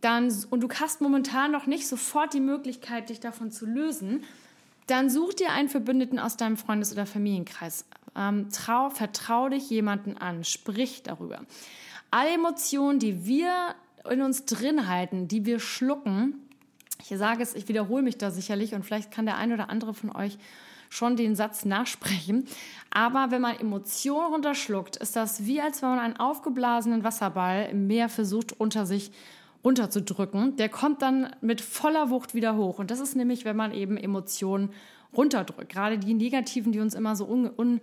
dann, 0.00 0.32
und 0.50 0.60
du 0.60 0.68
hast 0.68 1.00
momentan 1.00 1.50
noch 1.50 1.66
nicht 1.66 1.88
sofort 1.88 2.34
die 2.34 2.40
Möglichkeit, 2.40 3.08
dich 3.08 3.20
davon 3.20 3.50
zu 3.50 3.64
lösen, 3.64 4.24
dann 4.86 5.08
such 5.08 5.34
dir 5.34 5.50
einen 5.50 5.68
Verbündeten 5.68 6.18
aus 6.18 6.36
deinem 6.36 6.56
Freundes- 6.56 6.92
oder 6.92 7.06
Familienkreis. 7.06 7.86
Ähm, 8.14 8.48
trau, 8.50 8.90
vertrau 8.90 9.48
dich 9.48 9.70
jemanden 9.70 10.18
an, 10.18 10.44
sprich 10.44 11.02
darüber. 11.02 11.40
Alle 12.10 12.30
Emotionen, 12.34 12.98
die 12.98 13.24
wir 13.24 13.74
in 14.08 14.20
uns 14.20 14.44
drin 14.44 14.88
halten, 14.88 15.26
die 15.26 15.46
wir 15.46 15.58
schlucken, 15.58 16.34
ich 17.00 17.18
sage 17.18 17.42
es, 17.42 17.54
ich 17.54 17.68
wiederhole 17.68 18.02
mich 18.02 18.18
da 18.18 18.30
sicherlich 18.30 18.74
und 18.74 18.84
vielleicht 18.84 19.10
kann 19.10 19.26
der 19.26 19.36
ein 19.36 19.52
oder 19.52 19.68
andere 19.68 19.94
von 19.94 20.14
euch 20.14 20.38
schon 20.94 21.16
den 21.16 21.34
Satz 21.34 21.64
nachsprechen. 21.64 22.46
Aber 22.90 23.30
wenn 23.30 23.42
man 23.42 23.58
Emotionen 23.58 24.32
runterschluckt, 24.32 24.96
ist 24.96 25.16
das 25.16 25.44
wie 25.44 25.60
als 25.60 25.82
wenn 25.82 25.90
man 25.90 25.98
einen 25.98 26.16
aufgeblasenen 26.16 27.02
Wasserball 27.02 27.68
im 27.70 27.86
Meer 27.86 28.08
versucht 28.08 28.52
unter 28.58 28.86
sich 28.86 29.10
runterzudrücken. 29.64 30.56
Der 30.56 30.68
kommt 30.68 31.02
dann 31.02 31.34
mit 31.40 31.60
voller 31.60 32.10
Wucht 32.10 32.34
wieder 32.34 32.56
hoch. 32.56 32.78
Und 32.78 32.90
das 32.90 33.00
ist 33.00 33.16
nämlich, 33.16 33.44
wenn 33.44 33.56
man 33.56 33.72
eben 33.72 33.96
Emotionen 33.96 34.70
runterdrückt. 35.16 35.70
Gerade 35.70 35.98
die 35.98 36.14
negativen, 36.14 36.70
die 36.70 36.80
uns 36.80 36.94
immer 36.94 37.16
so 37.16 37.26
un, 37.26 37.50
un, 37.56 37.80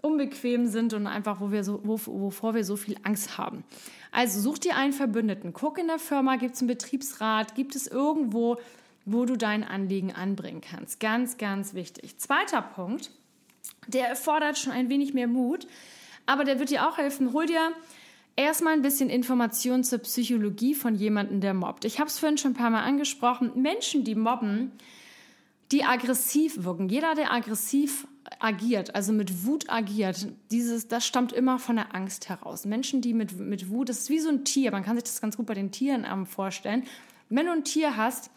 unbequem 0.00 0.66
sind 0.66 0.94
und 0.94 1.06
einfach, 1.06 1.40
wo 1.40 1.52
wir 1.52 1.62
so, 1.62 1.80
wo, 1.84 1.98
wovor 2.06 2.54
wir 2.54 2.64
so 2.64 2.76
viel 2.76 2.96
Angst 3.04 3.38
haben. 3.38 3.62
Also 4.10 4.40
such 4.40 4.58
dir 4.58 4.74
einen 4.74 4.92
Verbündeten. 4.92 5.52
Guck 5.52 5.78
in 5.78 5.86
der 5.86 5.98
Firma, 5.98 6.36
gibt 6.36 6.54
es 6.54 6.60
einen 6.60 6.68
Betriebsrat, 6.68 7.54
gibt 7.54 7.76
es 7.76 7.86
irgendwo, 7.86 8.56
wo 9.12 9.24
du 9.24 9.36
dein 9.36 9.64
Anliegen 9.64 10.12
anbringen 10.12 10.60
kannst. 10.60 11.00
Ganz, 11.00 11.38
ganz 11.38 11.74
wichtig. 11.74 12.18
Zweiter 12.18 12.62
Punkt, 12.62 13.10
der 13.86 14.08
erfordert 14.08 14.58
schon 14.58 14.72
ein 14.72 14.88
wenig 14.88 15.14
mehr 15.14 15.28
Mut, 15.28 15.66
aber 16.26 16.44
der 16.44 16.58
wird 16.58 16.70
dir 16.70 16.88
auch 16.88 16.98
helfen. 16.98 17.32
Hol 17.32 17.46
dir 17.46 17.72
Erstmal 18.38 18.74
ein 18.74 18.82
bisschen 18.82 19.10
Information 19.10 19.82
zur 19.82 19.98
Psychologie 19.98 20.72
von 20.72 20.94
jemandem, 20.94 21.40
der 21.40 21.54
mobbt. 21.54 21.84
Ich 21.84 21.98
habe 21.98 22.08
es 22.08 22.20
vorhin 22.20 22.38
schon 22.38 22.52
ein 22.52 22.54
paar 22.54 22.70
Mal 22.70 22.84
angesprochen. 22.84 23.50
Menschen, 23.56 24.04
die 24.04 24.14
mobben, 24.14 24.70
die 25.72 25.82
aggressiv 25.82 26.62
wirken. 26.62 26.88
Jeder, 26.88 27.16
der 27.16 27.32
aggressiv 27.32 28.06
agiert, 28.38 28.94
also 28.94 29.12
mit 29.12 29.44
Wut 29.44 29.68
agiert, 29.68 30.28
dieses, 30.52 30.86
das 30.86 31.04
stammt 31.04 31.32
immer 31.32 31.58
von 31.58 31.74
der 31.74 31.96
Angst 31.96 32.28
heraus. 32.28 32.64
Menschen, 32.64 33.00
die 33.00 33.12
mit, 33.12 33.36
mit 33.36 33.70
Wut, 33.70 33.88
das 33.88 34.02
ist 34.02 34.10
wie 34.10 34.20
so 34.20 34.28
ein 34.28 34.44
Tier, 34.44 34.70
man 34.70 34.84
kann 34.84 34.94
sich 34.94 35.02
das 35.02 35.20
ganz 35.20 35.36
gut 35.36 35.46
bei 35.46 35.54
den 35.54 35.72
Tieren 35.72 36.06
vorstellen. 36.24 36.84
Wenn 37.30 37.46
du 37.46 37.52
ein 37.52 37.64
Tier 37.64 37.96
hast, 37.96 38.30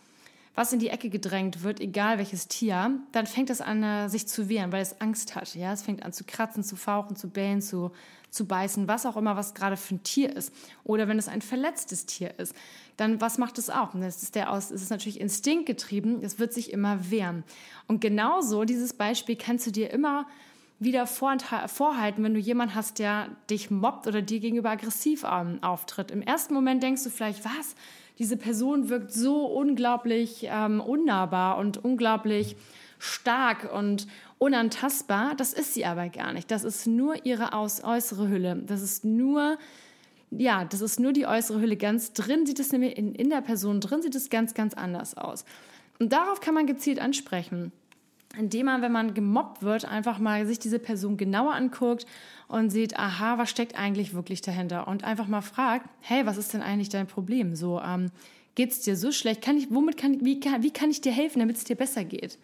was 0.56 0.74
in 0.74 0.80
die 0.80 0.90
Ecke 0.90 1.10
gedrängt 1.10 1.64
wird, 1.64 1.80
egal 1.80 2.18
welches 2.18 2.48
Tier, 2.48 3.00
dann 3.14 3.26
fängt 3.26 3.50
es 3.50 3.62
an, 3.62 3.84
äh, 3.84 4.10
sich 4.10 4.28
zu 4.28 4.50
wehren, 4.50 4.72
weil 4.72 4.82
es 4.82 5.00
Angst 5.00 5.36
hat. 5.36 5.56
Ja? 5.56 5.72
Es 5.72 5.82
fängt 5.82 6.04
an 6.04 6.12
zu 6.12 6.24
kratzen, 6.26 6.64
zu 6.64 6.76
fauchen, 6.76 7.16
zu 7.16 7.30
bellen, 7.30 7.62
zu, 7.62 7.92
zu 8.30 8.46
beißen, 8.46 8.88
was 8.88 9.06
auch 9.06 9.16
immer, 9.16 9.38
was 9.38 9.54
gerade 9.54 9.78
für 9.78 9.96
ein 9.96 10.04
Tier 10.04 10.36
ist. 10.36 10.54
Oder 10.84 11.08
wenn 11.08 11.18
es 11.18 11.30
ein 11.30 11.42
verletztes 11.42 12.06
Tier 12.06 12.38
ist, 12.38 12.54
dann 12.98 13.22
was 13.22 13.38
macht 13.38 13.58
es 13.58 13.70
auch? 13.70 13.92
Das 13.94 14.24
ist, 14.24 14.36
der 14.36 14.52
aus, 14.52 14.72
es 14.72 14.82
ist 14.82 14.90
natürlich 14.90 15.22
instinktgetrieben, 15.22 16.22
es 16.22 16.38
wird 16.38 16.54
sich 16.54 16.74
immer 16.74 17.10
wehren. 17.10 17.44
Und 17.88 18.02
genauso, 18.02 18.66
dieses 18.66 18.94
Beispiel 18.94 19.38
kannst 19.38 19.68
du 19.68 19.72
dir 19.72 19.92
immer 19.92 20.28
wieder 20.80 21.06
vorhalten, 21.06 22.24
wenn 22.24 22.34
du 22.34 22.40
jemanden 22.40 22.74
hast, 22.74 22.98
der 22.98 23.30
dich 23.52 23.70
mobbt 23.70 24.08
oder 24.08 24.24
dir 24.24 24.40
gegenüber 24.40 24.72
aggressiv 24.72 25.24
ähm, 25.30 25.60
auftritt. 25.62 26.10
Im 26.10 26.24
ersten 26.24 26.56
Moment 26.56 26.82
denkst 26.82 27.04
du 27.04 27.12
vielleicht, 27.12 27.46
was? 27.46 27.76
Diese 28.22 28.38
Person 28.38 28.90
wirkt 28.90 29.12
so 29.12 29.48
unglaublich 29.48 30.46
ähm, 30.48 30.80
unnahbar 30.80 31.58
und 31.58 31.84
unglaublich 31.84 32.56
stark 33.00 33.74
und 33.74 34.06
unantastbar. 34.38 35.34
Das 35.36 35.54
ist 35.54 35.74
sie 35.74 35.86
aber 35.86 36.08
gar 36.10 36.32
nicht. 36.32 36.52
Das 36.52 36.64
ist 36.64 36.86
nur 36.86 37.26
ihre 37.26 37.50
äußere 37.52 38.30
Hülle. 38.30 38.62
Das 38.68 38.84
ist 38.84 39.04
nur, 39.04 39.58
ja, 40.30 40.66
das 40.66 40.82
ist 40.82 41.00
nur 41.00 41.14
die 41.14 41.26
äußere 41.26 41.62
Hülle. 41.62 41.78
Ganz 41.78 42.14
drin 42.14 42.46
sieht 42.46 42.60
es 42.60 42.72
nämlich 42.72 42.96
in, 42.96 43.16
in 43.16 43.32
der 43.32 43.42
Person 43.42 43.82
drin 43.82 44.04
sieht 44.04 44.14
es 44.14 44.30
ganz, 44.30 44.54
ganz 44.54 44.76
anders 44.76 45.18
aus. 45.18 45.44
Und 45.98 46.14
darauf 46.14 46.42
kann 46.42 46.54
man 46.54 46.68
gezielt 46.68 47.00
ansprechen 47.00 47.72
indem 48.38 48.68
man, 48.68 48.82
wenn 48.82 48.92
man 48.92 49.14
gemobbt 49.14 49.62
wird, 49.62 49.86
einfach 49.86 50.20
mal 50.20 50.46
sich 50.46 50.60
diese 50.60 50.80
Person 50.80 51.18
genauer 51.18 51.54
anguckt 51.54 52.06
und 52.48 52.70
sieht, 52.70 52.98
aha, 52.98 53.38
was 53.38 53.50
steckt 53.50 53.78
eigentlich 53.78 54.14
wirklich 54.14 54.42
dahinter? 54.42 54.88
Und 54.88 55.04
einfach 55.04 55.28
mal 55.28 55.42
fragt, 55.42 55.88
hey, 56.00 56.26
was 56.26 56.38
ist 56.38 56.54
denn 56.54 56.62
eigentlich 56.62 56.90
dein 56.90 57.08
Problem? 57.08 57.56
So, 57.56 57.82
ähm, 57.82 58.12
geht's 58.56 58.82
dir 58.82 58.96
so 58.96 59.12
schlecht? 59.12 59.42
Kann 59.42 59.58
ich, 59.58 59.72
womit 59.72 59.98
kann, 59.98 60.24
wie, 60.24 60.40
kann, 60.40 60.64
wie 60.64 60.72
kann 60.72 60.90
ich 60.90 61.02
dir 61.02 61.12
helfen, 61.12 61.40
damit 61.40 61.58
es 61.58 61.64
dir 61.64 61.76
besser 61.76 62.04
geht? 62.04 62.38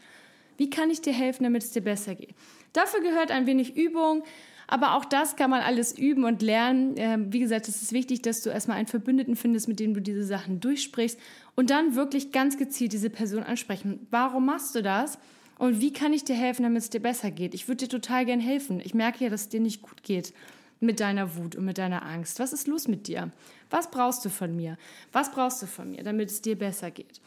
Wie 0.58 0.70
kann 0.70 0.90
ich 0.90 1.02
dir 1.02 1.14
helfen, 1.14 1.44
damit 1.44 1.64
es 1.64 1.72
dir 1.72 1.82
besser 1.82 2.16
geht? 2.16 2.34
Dafür 2.74 3.02
gehört 3.02 3.32
ein 3.32 3.46
wenig 3.46 3.78
Übung, 3.78 4.24
aber 4.68 4.96
auch 4.96 5.06
das 5.06 5.36
kann 5.36 5.50
man 5.50 5.62
alles 5.62 5.98
üben 5.98 6.26
und 6.26 6.42
lernen. 6.42 6.96
Ähm, 6.98 7.32
wie 7.32 7.40
gesagt, 7.40 7.68
es 7.68 7.82
ist 7.82 7.94
wichtig, 7.94 8.22
dass 8.24 8.42
du 8.42 8.50
erstmal 8.50 8.78
einen 8.78 8.88
Verbündeten 8.88 9.36
findest, 9.36 9.68
mit 9.68 9.80
dem 9.80 9.94
du 9.94 10.02
diese 10.02 10.24
Sachen 10.24 10.60
durchsprichst 10.60 11.18
und 11.56 11.70
dann 11.70 11.96
wirklich 11.96 12.32
ganz 12.32 12.58
gezielt 12.58 12.92
diese 12.92 13.10
Person 13.10 13.44
ansprechen. 13.44 14.06
Warum 14.10 14.46
machst 14.46 14.76
du 14.76 14.82
das? 14.82 15.18
Und 15.58 15.82
wie 15.82 15.92
kann 15.92 16.14
ich 16.14 16.24
dir 16.24 16.36
helfen, 16.36 16.64
damit 16.64 16.84
es 16.84 16.90
dir 16.90 17.02
besser 17.02 17.32
geht? 17.32 17.54
Ich 17.54 17.68
würde 17.68 17.86
dir 17.86 17.90
total 17.90 18.26
gern 18.26 18.40
helfen. 18.40 18.80
Ich 18.80 18.94
merke 18.94 19.24
ja, 19.24 19.30
dass 19.30 19.42
es 19.42 19.50
dir 19.50 19.60
nicht 19.60 19.82
gut 19.82 20.04
geht 20.04 20.34
mit 20.80 21.00
deiner 21.00 21.36
Wut 21.36 21.56
und 21.56 21.66
mit 21.66 21.78
deiner 21.80 22.06
Angst. 22.06 22.40
Was 22.40 22.54
ist 22.54 22.68
los 22.68 22.88
mit 22.88 23.08
dir? 23.08 23.32
Was 23.70 23.90
brauchst 23.90 24.24
du 24.24 24.30
von 24.30 24.56
mir? 24.56 24.78
Was 25.12 25.32
brauchst 25.32 25.62
du 25.62 25.66
von 25.66 25.90
mir, 25.92 26.04
damit 26.04 26.30
es 26.30 26.42
dir 26.42 26.58
besser 26.58 26.92
geht? 26.92 27.20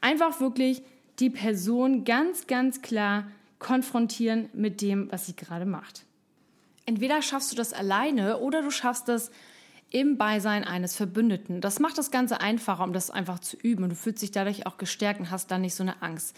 Einfach 0.00 0.40
wirklich 0.40 0.82
die 1.18 1.30
Person 1.30 2.04
ganz, 2.04 2.46
ganz 2.46 2.82
klar 2.82 3.26
konfrontieren 3.58 4.48
mit 4.52 4.80
dem, 4.80 5.10
was 5.10 5.26
sie 5.26 5.36
gerade 5.36 5.66
macht. 5.66 6.04
Entweder 6.86 7.22
schaffst 7.22 7.52
du 7.52 7.56
das 7.56 7.72
alleine 7.72 8.38
oder 8.38 8.62
du 8.62 8.70
schaffst 8.70 9.08
das 9.08 9.30
im 9.90 10.16
Beisein 10.16 10.64
eines 10.64 10.96
Verbündeten. 10.96 11.60
Das 11.60 11.78
macht 11.78 11.98
das 11.98 12.10
Ganze 12.10 12.40
einfacher, 12.40 12.82
um 12.82 12.92
das 12.92 13.10
einfach 13.10 13.38
zu 13.38 13.56
üben 13.56 13.84
und 13.84 13.90
du 13.90 13.96
fühlst 13.96 14.22
dich 14.22 14.30
dadurch 14.30 14.66
auch 14.66 14.78
gestärkt 14.78 15.20
und 15.20 15.30
hast 15.30 15.50
dann 15.50 15.60
nicht 15.60 15.74
so 15.74 15.82
eine 15.82 16.02
Angst. 16.02 16.36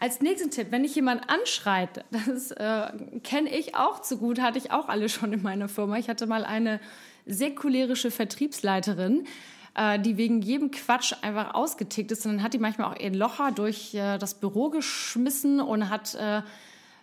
Als 0.00 0.20
nächsten 0.20 0.50
Tipp, 0.50 0.68
wenn 0.70 0.84
dich 0.84 0.94
jemand 0.94 1.28
anschreit, 1.28 2.04
das 2.26 2.52
äh, 2.52 2.92
kenne 3.24 3.50
ich 3.50 3.74
auch 3.74 4.00
zu 4.00 4.16
gut, 4.16 4.40
hatte 4.40 4.58
ich 4.58 4.70
auch 4.70 4.88
alle 4.88 5.08
schon 5.08 5.32
in 5.32 5.42
meiner 5.42 5.68
Firma. 5.68 5.98
Ich 5.98 6.08
hatte 6.08 6.26
mal 6.26 6.44
eine 6.44 6.80
sehr 7.26 7.54
cholerische 7.54 8.12
Vertriebsleiterin, 8.12 9.26
äh, 9.74 9.98
die 9.98 10.16
wegen 10.16 10.40
jedem 10.40 10.70
Quatsch 10.70 11.14
einfach 11.22 11.54
ausgetickt 11.54 12.12
ist. 12.12 12.24
Und 12.26 12.34
dann 12.34 12.42
hat 12.44 12.54
die 12.54 12.58
manchmal 12.58 12.92
auch 12.92 12.98
ihren 12.98 13.14
Locher 13.14 13.50
durch 13.50 13.92
äh, 13.92 14.18
das 14.18 14.34
Büro 14.34 14.70
geschmissen 14.70 15.60
und 15.60 15.90
hat, 15.90 16.14
äh, 16.14 16.42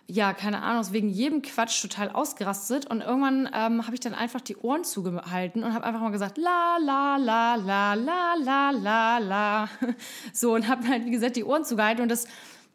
ja, 0.08 0.32
keine 0.32 0.62
Ahnung, 0.62 0.90
wegen 0.92 1.10
jedem 1.10 1.42
Quatsch 1.42 1.82
total 1.82 2.08
ausgerastet. 2.08 2.86
Und 2.86 3.02
irgendwann 3.02 3.50
ähm, 3.52 3.84
habe 3.84 3.92
ich 3.92 4.00
dann 4.00 4.14
einfach 4.14 4.40
die 4.40 4.56
Ohren 4.56 4.84
zugehalten 4.84 5.64
und 5.64 5.74
habe 5.74 5.84
einfach 5.84 6.00
mal 6.00 6.12
gesagt, 6.12 6.38
la, 6.38 6.78
la, 6.78 7.18
la, 7.18 7.56
la, 7.56 7.92
la, 7.92 8.34
la, 8.34 8.70
la, 8.70 9.18
la. 9.18 9.68
So, 10.32 10.54
und 10.54 10.66
habe 10.66 10.88
halt, 10.88 11.04
wie 11.04 11.10
gesagt, 11.10 11.36
die 11.36 11.44
Ohren 11.44 11.64
zugehalten. 11.64 12.02
Und 12.02 12.08
das 12.08 12.26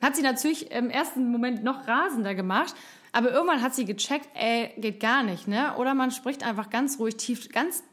hat 0.01 0.15
sie 0.15 0.21
natürlich 0.21 0.71
im 0.71 0.89
ersten 0.89 1.31
Moment 1.31 1.63
noch 1.63 1.87
rasender 1.87 2.35
gemacht. 2.35 2.75
Aber 3.13 3.31
irgendwann 3.31 3.61
hat 3.61 3.75
sie 3.75 3.85
gecheckt, 3.85 4.29
ey, 4.35 4.71
geht 4.77 4.99
gar 5.01 5.23
nicht, 5.23 5.47
ne? 5.47 5.75
Oder 5.77 5.93
man 5.93 6.11
spricht 6.11 6.45
einfach 6.45 6.69
ganz 6.69 6.97
ruhig 6.97 7.17
tief, 7.17 7.49
ganz, 7.49 7.83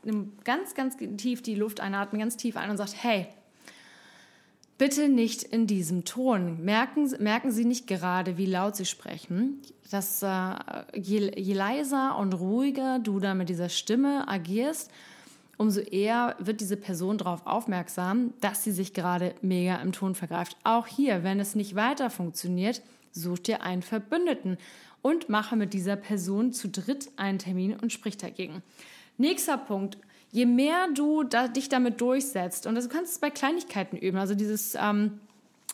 ganz, 0.44 0.74
ganz 0.74 0.96
tief 1.16 1.42
die 1.42 1.56
Luft 1.56 1.80
einatmen, 1.80 2.20
ganz 2.20 2.36
tief 2.36 2.56
ein 2.56 2.70
und 2.70 2.76
sagt, 2.76 2.94
hey, 3.02 3.26
bitte 4.78 5.08
nicht 5.08 5.42
in 5.42 5.66
diesem 5.66 6.04
Ton. 6.04 6.64
Merken, 6.64 7.12
merken 7.18 7.50
Sie 7.50 7.64
nicht 7.64 7.88
gerade, 7.88 8.38
wie 8.38 8.46
laut 8.46 8.76
Sie 8.76 8.86
sprechen. 8.86 9.60
Dass, 9.90 10.22
äh, 10.22 10.54
je, 10.94 11.32
je 11.36 11.54
leiser 11.54 12.16
und 12.16 12.34
ruhiger 12.34 13.00
du 13.00 13.18
da 13.18 13.34
mit 13.34 13.48
dieser 13.48 13.70
Stimme 13.70 14.28
agierst, 14.28 14.92
umso 15.58 15.80
eher 15.80 16.36
wird 16.38 16.60
diese 16.60 16.76
Person 16.76 17.18
darauf 17.18 17.46
aufmerksam, 17.46 18.32
dass 18.40 18.64
sie 18.64 18.72
sich 18.72 18.94
gerade 18.94 19.34
mega 19.42 19.76
im 19.76 19.92
Ton 19.92 20.14
vergreift. 20.14 20.56
Auch 20.64 20.86
hier, 20.86 21.24
wenn 21.24 21.40
es 21.40 21.54
nicht 21.54 21.74
weiter 21.74 22.08
funktioniert, 22.08 22.80
such 23.12 23.40
dir 23.40 23.62
einen 23.62 23.82
Verbündeten 23.82 24.56
und 25.02 25.28
mache 25.28 25.56
mit 25.56 25.74
dieser 25.74 25.96
Person 25.96 26.52
zu 26.52 26.68
dritt 26.68 27.10
einen 27.16 27.38
Termin 27.38 27.76
und 27.76 27.92
sprich 27.92 28.16
dagegen. 28.16 28.62
Nächster 29.18 29.58
Punkt. 29.58 29.98
Je 30.30 30.46
mehr 30.46 30.88
du 30.94 31.24
da, 31.24 31.48
dich 31.48 31.68
damit 31.68 32.00
durchsetzt, 32.00 32.66
und 32.66 32.74
das, 32.74 32.86
du 32.86 32.94
kannst 32.94 33.12
es 33.12 33.18
bei 33.18 33.30
Kleinigkeiten 33.30 33.96
üben, 33.96 34.18
also 34.18 34.34
dieses 34.34 34.76
ähm, 34.80 35.20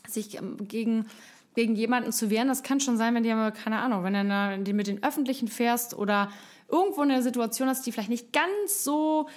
sich 0.06 0.38
ähm, 0.38 0.56
gegen 0.68 1.06
gegen 1.54 1.76
jemanden 1.76 2.12
zu 2.12 2.30
wehren, 2.30 2.48
das 2.48 2.62
kann 2.62 2.80
schon 2.80 2.96
sein, 2.96 3.14
wenn 3.14 3.22
dir, 3.22 3.52
keine 3.52 3.78
Ahnung, 3.78 4.02
wenn 4.02 4.64
du 4.64 4.72
mit 4.72 4.88
den 4.88 5.02
Öffentlichen 5.02 5.48
fährst 5.48 5.96
oder 5.96 6.30
irgendwo 6.68 7.02
eine 7.02 7.22
Situation 7.22 7.68
hast, 7.68 7.86
die 7.86 7.92
vielleicht 7.92 8.10
nicht 8.10 8.32
ganz 8.32 8.82
so 8.82 9.28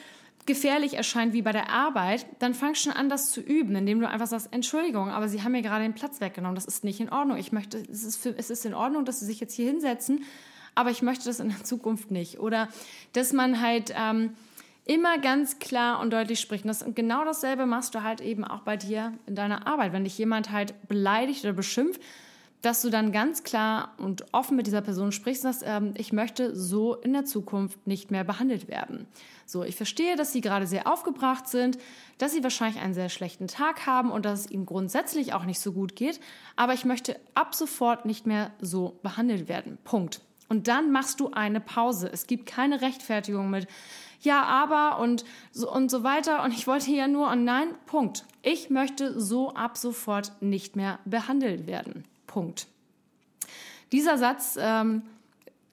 gefährlich 0.47 0.95
erscheint 0.95 1.33
wie 1.33 1.43
bei 1.43 1.51
der 1.51 1.69
Arbeit, 1.69 2.25
dann 2.39 2.53
fang 2.53 2.73
schon 2.73 2.93
an, 2.93 3.09
das 3.09 3.31
zu 3.31 3.41
üben, 3.41 3.75
indem 3.75 3.99
du 3.99 4.09
einfach 4.09 4.27
sagst, 4.27 4.49
Entschuldigung, 4.51 5.09
aber 5.09 5.29
Sie 5.29 5.43
haben 5.43 5.51
mir 5.51 5.61
gerade 5.61 5.83
den 5.83 5.93
Platz 5.93 6.19
weggenommen, 6.19 6.55
das 6.55 6.65
ist 6.65 6.83
nicht 6.83 6.99
in 6.99 7.09
Ordnung. 7.09 7.37
Ich 7.37 7.51
möchte, 7.51 7.77
es 7.77 8.03
ist, 8.03 8.17
für, 8.17 8.35
es 8.37 8.49
ist 8.49 8.65
in 8.65 8.73
Ordnung, 8.73 9.05
dass 9.05 9.19
Sie 9.19 9.25
sich 9.25 9.39
jetzt 9.39 9.53
hier 9.53 9.67
hinsetzen, 9.67 10.23
aber 10.73 10.89
ich 10.89 11.01
möchte 11.01 11.25
das 11.25 11.39
in 11.39 11.49
der 11.49 11.63
Zukunft 11.63 12.09
nicht. 12.11 12.39
Oder 12.39 12.69
dass 13.13 13.33
man 13.33 13.61
halt 13.61 13.93
ähm, 13.95 14.35
immer 14.85 15.17
ganz 15.17 15.59
klar 15.59 15.99
und 15.99 16.11
deutlich 16.11 16.39
spricht. 16.39 16.63
Und, 16.63 16.69
das, 16.69 16.81
und 16.81 16.95
genau 16.95 17.25
dasselbe 17.25 17.65
machst 17.65 17.93
du 17.93 18.03
halt 18.03 18.21
eben 18.21 18.43
auch 18.45 18.61
bei 18.61 18.77
dir 18.77 19.13
in 19.25 19.35
deiner 19.35 19.67
Arbeit. 19.67 19.91
Wenn 19.91 20.05
dich 20.05 20.17
jemand 20.17 20.51
halt 20.51 20.73
beleidigt 20.87 21.43
oder 21.43 21.53
beschimpft, 21.53 22.01
dass 22.61 22.81
du 22.81 22.89
dann 22.89 23.11
ganz 23.11 23.43
klar 23.43 23.93
und 23.97 24.25
offen 24.33 24.57
mit 24.57 24.67
dieser 24.67 24.81
Person 24.81 25.11
sprichst 25.11 25.43
sagst, 25.43 25.63
ähm, 25.65 25.93
ich 25.95 26.11
möchte 26.11 26.55
so 26.55 26.95
in 26.95 27.13
der 27.13 27.25
Zukunft 27.25 27.85
nicht 27.85 28.09
mehr 28.11 28.23
behandelt 28.23 28.67
werden. 28.67 29.07
So, 29.45 29.63
ich 29.63 29.75
verstehe, 29.75 30.15
dass 30.15 30.33
sie 30.33 30.41
gerade 30.41 30.67
sehr 30.67 30.87
aufgebracht 30.91 31.47
sind, 31.47 31.77
dass 32.17 32.33
sie 32.33 32.43
wahrscheinlich 32.43 32.81
einen 32.81 32.93
sehr 32.93 33.09
schlechten 33.09 33.47
Tag 33.47 33.85
haben 33.85 34.11
und 34.11 34.25
dass 34.25 34.41
es 34.41 34.51
ihnen 34.51 34.65
grundsätzlich 34.65 35.33
auch 35.33 35.45
nicht 35.45 35.59
so 35.59 35.71
gut 35.71 35.95
geht, 35.95 36.19
aber 36.55 36.73
ich 36.73 36.83
möchte 36.83 37.19
ab 37.33 37.55
sofort 37.55 38.05
nicht 38.05 38.25
mehr 38.25 38.51
so 38.59 38.99
behandelt 39.03 39.47
werden. 39.47 39.77
Punkt. 39.83 40.21
Und 40.49 40.67
dann 40.67 40.91
machst 40.91 41.19
du 41.19 41.31
eine 41.31 41.59
Pause. 41.59 42.09
Es 42.11 42.25
gibt 42.25 42.45
keine 42.45 42.81
Rechtfertigung 42.81 43.49
mit, 43.49 43.67
ja, 44.21 44.43
aber 44.43 44.99
und 44.99 45.25
so, 45.51 45.71
und 45.71 45.91
so 45.91 46.03
weiter. 46.03 46.43
Und 46.43 46.53
ich 46.53 46.67
wollte 46.67 46.91
ja 46.91 47.07
nur, 47.07 47.29
und 47.29 47.43
nein, 47.43 47.69
Punkt. 47.85 48.25
Ich 48.41 48.69
möchte 48.69 49.19
so 49.19 49.53
ab 49.53 49.77
sofort 49.77 50.41
nicht 50.41 50.75
mehr 50.75 50.99
behandelt 51.05 51.67
werden. 51.67 52.05
Punkt. 52.27 52.67
Dieser 53.91 54.17
Satz 54.17 54.57
ähm, 54.59 55.03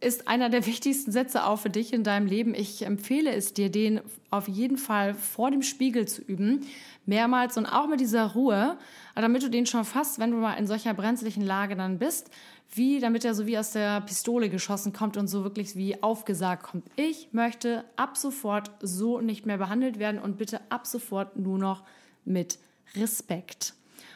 ist 0.01 0.29
einer 0.29 0.49
der 0.51 0.67
wichtigsten 0.67 1.13
Sätze 1.13 1.47
auch 1.47 1.59
für 1.59 1.71
dich 1.71 1.93
in 1.93 2.05
deinem 2.05 2.27
Leben. 2.27 2.55
Ich 2.55 2.87
empfehle 2.87 3.33
es 3.33 3.53
dir, 3.53 3.71
den 3.71 4.01
auf 4.31 4.49
jeden 4.49 4.77
Fall 4.77 5.15
vor 5.15 5.51
dem 5.51 5.63
Spiegel 5.63 6.07
zu 6.07 6.23
üben, 6.23 6.67
mehrmals 7.07 7.57
und 7.57 7.67
auch 7.67 7.87
mit 7.87 8.01
dieser 8.01 8.33
Ruhe, 8.33 8.79
damit 9.15 9.43
du 9.43 9.51
den 9.51 9.67
schon 9.67 9.85
fast, 9.85 10.19
wenn 10.19 10.31
du 10.31 10.39
mal 10.39 10.55
in 10.55 10.67
solcher 10.67 10.95
brenzlichen 10.95 11.45
Lage 11.45 11.77
dann 11.77 11.99
bist, 11.99 12.31
wie 12.73 12.99
damit 12.99 13.25
er 13.25 13.35
so 13.35 13.47
wie 13.47 13.59
aus 13.59 13.73
der 13.73 14.01
Pistole 14.01 14.49
geschossen 14.49 14.93
kommt 14.93 15.17
und 15.17 15.29
so 15.29 15.45
wirklich 15.45 15.77
wie 15.77 16.03
aufgesagt 16.03 16.65
kommt. 16.65 16.87
Ich 16.97 17.29
möchte 17.33 17.85
ab 17.97 18.17
sofort 18.17 18.71
so 18.81 19.21
nicht 19.21 19.47
mehr 19.47 19.59
behandelt 19.59 19.99
werden 19.99 20.19
und 20.19 20.39
bitte 20.39 20.61
ab 20.71 20.87
sofort 20.87 21.37
nur 21.37 21.59
noch 21.59 21.85
mit 22.25 22.59
Respekt. 22.97 23.75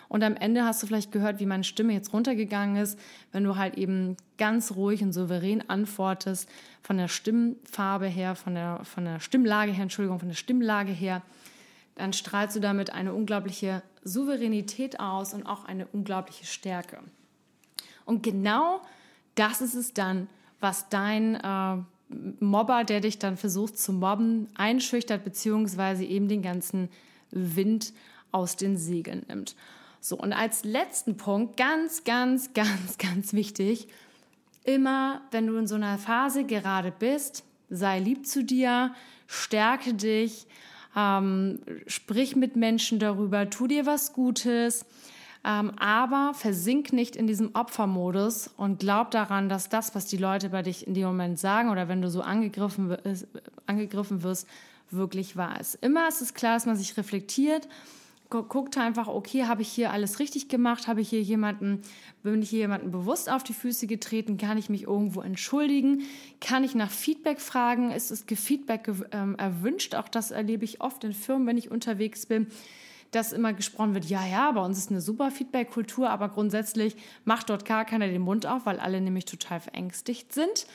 Und 0.09 0.25
am 0.25 0.37
Ende 0.37 0.65
hast 0.65 0.83
du 0.83 0.87
vielleicht 0.87 1.13
gehört, 1.13 1.39
wie 1.39 1.47
meine 1.47 1.65
Stimme 1.65 1.93
jetzt 1.93 2.13
runtergegangen 2.13 2.77
ist, 2.77 2.99
wenn 3.33 3.45
du 3.45 3.57
halt 3.57 3.77
eben 3.77 4.17
ganz 4.39 4.73
ruhig 4.73 5.03
und 5.03 5.13
souverän 5.13 5.69
antwortest, 5.69 6.49
von 6.83 6.97
der 6.97 7.09
Stimmfarbe 7.09 8.07
her, 8.07 8.35
von 8.35 8.55
der, 8.55 8.81
von 8.85 9.05
der 9.05 9.21
Stimmlage 9.21 9.73
her, 9.73 9.83
Entschuldigung, 9.83 10.19
von 10.19 10.29
der 10.29 10.35
Stimmlage 10.35 10.93
her, 10.93 11.23
dann 11.97 12.13
strahlst 12.13 12.57
du 12.57 12.61
damit 12.61 12.93
eine 12.93 13.13
unglaubliche 13.13 13.83
Souveränität 14.03 15.01
aus 15.01 15.35
und 15.35 15.45
auch 15.45 15.65
eine 15.65 15.87
unglaubliche 15.89 16.47
Stärke. 16.47 17.01
Und 18.07 18.23
genau 18.23 18.81
das 19.35 19.61
ist 19.61 19.75
es 19.75 19.93
dann, 19.93 20.29
was 20.61 20.89
dein 20.89 21.35
äh, 21.35 21.77
Mobber, 22.41 22.85
der 22.85 23.01
dich 23.01 23.19
dann 23.19 23.37
versucht 23.37 23.79
zu 23.79 23.93
mobben, 23.93 24.49
einschüchtert, 24.55 25.25
beziehungsweise 25.25 26.05
eben 26.05 26.29
den 26.29 26.41
ganzen 26.41 26.89
Wind 27.31 27.93
aus 28.33 28.57
den 28.57 28.77
Segeln 28.77 29.27
nimmt. 29.29 29.55
So, 30.01 30.17
und 30.17 30.33
als 30.33 30.65
letzten 30.65 31.17
Punkt, 31.17 31.57
ganz, 31.57 32.05
ganz, 32.05 32.53
ganz, 32.55 32.99
ganz 32.99 33.33
wichtig, 33.33 33.89
immer, 34.65 35.23
wenn 35.31 35.47
du 35.47 35.57
in 35.57 35.67
so 35.67 35.75
einer 35.75 35.99
Phase 35.99 36.45
gerade 36.45 36.93
bist, 36.93 37.45
sei 37.71 37.99
lieb 37.99 38.27
zu 38.27 38.45
dir, 38.45 38.95
stärke 39.27 39.95
dich, 39.95 40.47
ähm, 40.97 41.61
sprich 41.87 42.37
mit 42.37 42.57
Menschen 42.57 42.99
darüber, 42.99 43.49
tu 43.51 43.67
dir 43.67 43.87
was 43.87 44.13
Gutes, 44.13 44.85
ähm, 45.45 45.73
aber 45.79 46.33
versink 46.35 46.93
nicht 46.93 47.15
in 47.15 47.27
diesem 47.27 47.55
Opfermodus 47.55 48.51
und 48.57 48.81
glaub 48.81 49.11
daran, 49.11 49.49
dass 49.49 49.69
das, 49.69 49.95
was 49.95 50.07
die 50.07 50.17
Leute 50.17 50.51
bei 50.51 50.63
dich 50.63 50.87
in 50.87 50.95
dem 50.95 51.07
Moment 51.07 51.39
sagen 51.39 51.71
oder 51.71 51.89
wenn 51.89 52.03
du 52.03 52.11
so 52.11 52.23
angegriffen, 52.23 52.97
angegriffen 53.67 54.23
wirst, 54.23 54.47
wirklich 54.91 55.37
wahr 55.37 55.61
ist. 55.61 55.77
Immer 55.77 56.09
ist 56.09 56.23
es 56.23 56.35
klar, 56.35 56.55
dass 56.55 56.67
man 56.67 56.77
sich 56.77 56.97
reflektiert 56.97 57.69
guckt 58.31 58.77
einfach, 58.77 59.09
okay, 59.09 59.45
habe 59.45 59.63
ich 59.63 59.69
hier 59.69 59.91
alles 59.91 60.19
richtig 60.19 60.49
gemacht? 60.49 60.87
Habe 60.87 61.01
ich 61.01 61.09
hier 61.09 61.23
jemanden, 61.23 61.83
bin 62.23 62.43
ich 62.43 62.51
hier 62.51 62.61
jemanden 62.61 62.91
bewusst 62.91 63.31
auf 63.31 63.43
die 63.43 63.55
Füße 63.55 63.87
getreten? 63.87 64.37
Kann 64.37 64.59
ich 64.59 64.69
mich 64.69 64.83
irgendwo 64.83 65.23
entschuldigen? 65.23 66.03
Kann 66.41 66.63
ich 66.63 66.75
nach 66.75 66.91
Feedback 66.91 67.41
fragen? 67.41 67.91
Ist 67.91 68.11
es 68.11 68.25
Feedback 68.27 68.91
ähm, 69.13 69.35
erwünscht? 69.37 69.95
Auch 69.95 70.09
das 70.09 70.31
erlebe 70.31 70.65
ich 70.65 70.81
oft 70.81 71.05
in 71.05 71.15
Firmen, 71.15 71.47
wenn 71.47 71.59
ich 71.59 71.71
unterwegs 71.71 72.27
bin 72.27 72.49
dass 73.11 73.33
immer 73.33 73.53
gesprochen 73.55 73.95
wird, 73.95 74.05
ja, 74.05 74.27
ja, 74.27 74.53
bei 74.53 74.61
uns 74.61 74.77
ist 74.79 74.91
eine 74.91 75.01
super 75.01 75.31
Feedback-Kultur, 75.31 76.11
aber 76.11 76.29
grundsätzlich 76.29 76.95
macht 77.25 77.49
dort 77.49 77.65
gar 77.65 77.85
keiner 77.85 78.07
den 78.07 78.21
Mund 78.21 78.47
auf, 78.47 78.67
weil 78.67 78.81
alle 78.81 79.01
nämlich 79.01 79.25
total 79.25 79.61
verängstigt 79.61 80.35
sind. 80.35 80.67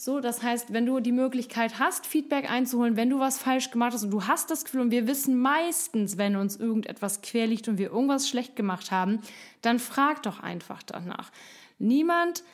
So, 0.00 0.20
das 0.20 0.44
heißt, 0.44 0.72
wenn 0.72 0.86
du 0.86 1.00
die 1.00 1.10
Möglichkeit 1.10 1.80
hast, 1.80 2.06
Feedback 2.06 2.48
einzuholen, 2.48 2.96
wenn 2.96 3.10
du 3.10 3.18
was 3.18 3.36
falsch 3.36 3.72
gemacht 3.72 3.94
hast 3.94 4.04
und 4.04 4.12
du 4.12 4.28
hast 4.28 4.48
das 4.48 4.64
Gefühl, 4.64 4.82
und 4.82 4.92
wir 4.92 5.08
wissen 5.08 5.36
meistens, 5.36 6.16
wenn 6.16 6.36
uns 6.36 6.54
irgendetwas 6.54 7.20
quer 7.20 7.48
liegt 7.48 7.66
und 7.66 7.78
wir 7.78 7.90
irgendwas 7.90 8.28
schlecht 8.28 8.54
gemacht 8.54 8.92
haben, 8.92 9.18
dann 9.60 9.80
frag 9.80 10.22
doch 10.22 10.38
einfach 10.38 10.84
danach. 10.84 11.32
Niemand 11.80 12.44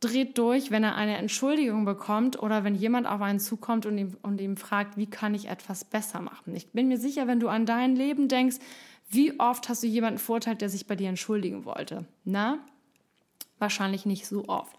dreht 0.00 0.38
durch, 0.38 0.70
wenn 0.70 0.84
er 0.84 0.94
eine 0.94 1.18
Entschuldigung 1.18 1.84
bekommt 1.84 2.42
oder 2.42 2.64
wenn 2.64 2.74
jemand 2.74 3.06
auf 3.06 3.20
einen 3.20 3.40
zukommt 3.40 3.84
und 3.84 3.98
ihm, 3.98 4.16
und 4.22 4.40
ihm 4.40 4.56
fragt, 4.56 4.96
wie 4.96 5.06
kann 5.06 5.34
ich 5.34 5.48
etwas 5.48 5.84
besser 5.84 6.22
machen. 6.22 6.56
Ich 6.56 6.68
bin 6.72 6.88
mir 6.88 6.98
sicher, 6.98 7.26
wenn 7.26 7.40
du 7.40 7.48
an 7.48 7.66
dein 7.66 7.94
Leben 7.94 8.28
denkst, 8.28 8.56
wie 9.10 9.38
oft 9.38 9.68
hast 9.68 9.82
du 9.82 9.86
jemanden 9.86 10.18
verurteilt, 10.18 10.62
der 10.62 10.70
sich 10.70 10.86
bei 10.86 10.96
dir 10.96 11.10
entschuldigen 11.10 11.66
wollte? 11.66 12.06
Na? 12.24 12.58
Wahrscheinlich 13.58 14.06
nicht 14.06 14.26
so 14.26 14.48
oft. 14.48 14.74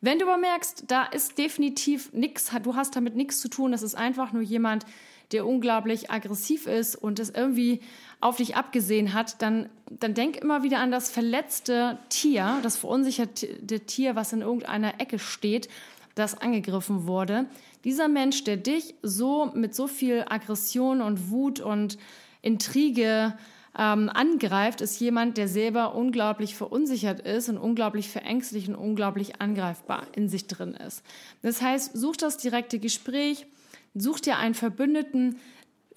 Wenn 0.00 0.18
du 0.18 0.26
aber 0.26 0.38
merkst, 0.38 0.84
da 0.86 1.04
ist 1.04 1.38
definitiv 1.38 2.12
nichts, 2.12 2.52
du 2.62 2.76
hast 2.76 2.94
damit 2.94 3.16
nichts 3.16 3.40
zu 3.40 3.48
tun, 3.48 3.72
das 3.72 3.82
ist 3.82 3.96
einfach 3.96 4.32
nur 4.32 4.42
jemand, 4.42 4.86
der 5.32 5.46
unglaublich 5.46 6.10
aggressiv 6.10 6.66
ist 6.66 6.96
und 6.96 7.18
es 7.18 7.30
irgendwie 7.30 7.80
auf 8.20 8.36
dich 8.36 8.56
abgesehen 8.56 9.12
hat, 9.12 9.42
dann, 9.42 9.68
dann 9.90 10.14
denk 10.14 10.36
immer 10.36 10.62
wieder 10.62 10.78
an 10.78 10.90
das 10.90 11.10
verletzte 11.10 11.98
Tier, 12.08 12.58
das 12.62 12.76
verunsicherte 12.76 13.80
Tier, 13.80 14.16
was 14.16 14.32
in 14.32 14.40
irgendeiner 14.40 15.00
Ecke 15.00 15.18
steht, 15.18 15.68
das 16.14 16.40
angegriffen 16.40 17.06
wurde. 17.06 17.46
Dieser 17.84 18.08
Mensch, 18.08 18.44
der 18.44 18.56
dich 18.56 18.94
so 19.02 19.50
mit 19.54 19.74
so 19.74 19.86
viel 19.86 20.24
Aggression 20.28 21.00
und 21.00 21.30
Wut 21.30 21.60
und 21.60 21.98
Intrige 22.40 23.36
ähm, 23.76 24.08
angreift, 24.08 24.80
ist 24.80 25.00
jemand, 25.00 25.36
der 25.36 25.48
selber 25.48 25.94
unglaublich 25.94 26.54
verunsichert 26.54 27.20
ist 27.20 27.48
und 27.48 27.58
unglaublich 27.58 28.08
verängstigt 28.08 28.68
und 28.68 28.76
unglaublich 28.76 29.40
angreifbar 29.40 30.06
in 30.14 30.28
sich 30.28 30.46
drin 30.46 30.74
ist. 30.74 31.02
Das 31.42 31.62
heißt, 31.62 31.96
such 31.96 32.16
das 32.16 32.38
direkte 32.38 32.78
Gespräch, 32.78 33.46
such 33.94 34.20
dir 34.20 34.36
einen 34.36 34.54
Verbündeten, 34.54 35.36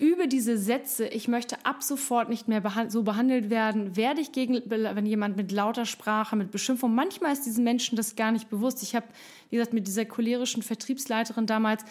übe 0.01 0.27
diese 0.27 0.57
Sätze, 0.57 1.07
ich 1.07 1.27
möchte 1.27 1.63
ab 1.63 1.84
sofort 1.84 2.27
nicht 2.27 2.47
mehr 2.47 2.63
so 2.89 3.03
behandelt 3.03 3.51
werden, 3.51 3.95
werde 3.95 4.19
ich 4.19 4.31
gegen, 4.31 4.62
wenn 4.65 5.05
jemand 5.05 5.38
mit 5.38 5.51
lauter 5.51 5.86
Sprache, 5.86 6.36
mit 6.36 6.49
Beschimpfung, 6.49 6.95
manchmal 6.95 7.34
ist 7.34 7.45
diesen 7.45 7.63
Menschen 7.63 7.95
das 7.95 8.15
gar 8.15 8.31
nicht 8.31 8.49
bewusst. 8.49 8.81
Ich 8.81 8.95
habe, 8.95 9.05
wie 9.51 9.57
gesagt, 9.57 9.73
mit 9.73 9.88
dieser 9.88 10.05
cholerischen 10.05 10.63
Vertriebsleiterin 10.63 11.45
damals 11.45 11.86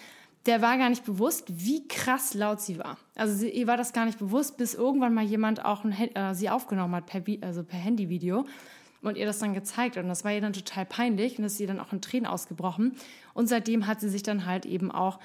der 0.46 0.62
war 0.62 0.78
gar 0.78 0.88
nicht 0.88 1.04
bewusst, 1.04 1.44
wie 1.48 1.86
krass 1.86 2.34
laut 2.34 2.60
sie 2.60 2.78
war. 2.78 2.96
Also 3.14 3.34
sie, 3.34 3.50
ihr 3.50 3.66
war 3.66 3.76
das 3.76 3.92
gar 3.92 4.06
nicht 4.06 4.18
bewusst, 4.18 4.56
bis 4.56 4.74
irgendwann 4.74 5.12
mal 5.12 5.24
jemand 5.24 5.64
auch 5.64 5.84
ein, 5.84 5.92
äh, 5.92 6.34
sie 6.34 6.48
aufgenommen 6.48 6.94
hat 6.94 7.06
per, 7.06 7.22
also 7.42 7.62
per 7.62 7.78
Handyvideo 7.78 8.46
und 9.02 9.16
ihr 9.16 9.26
das 9.26 9.38
dann 9.38 9.54
gezeigt. 9.54 9.96
Und 9.96 10.08
das 10.08 10.24
war 10.24 10.32
ihr 10.32 10.40
dann 10.40 10.52
total 10.52 10.86
peinlich 10.86 11.38
und 11.38 11.44
ist 11.44 11.60
ihr 11.60 11.66
dann 11.66 11.80
auch 11.80 11.92
in 11.92 12.00
Tränen 12.00 12.26
ausgebrochen. 12.26 12.96
Und 13.34 13.48
seitdem 13.48 13.86
hat 13.86 14.00
sie 14.00 14.08
sich 14.08 14.22
dann 14.22 14.46
halt 14.46 14.66
eben 14.66 14.90
auch 14.90 15.18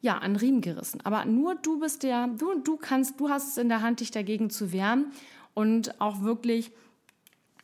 ja, 0.00 0.18
an 0.18 0.36
Riemen 0.36 0.60
gerissen. 0.60 1.00
Aber 1.04 1.24
nur 1.24 1.54
du 1.56 1.80
bist 1.80 2.02
der, 2.02 2.28
du, 2.28 2.60
du 2.60 2.76
kannst, 2.76 3.18
du 3.18 3.30
hast 3.30 3.48
es 3.48 3.56
in 3.56 3.68
der 3.68 3.82
Hand, 3.82 4.00
dich 4.00 4.10
dagegen 4.10 4.50
zu 4.50 4.72
wehren 4.72 5.06
und 5.54 6.00
auch 6.00 6.22
wirklich 6.22 6.70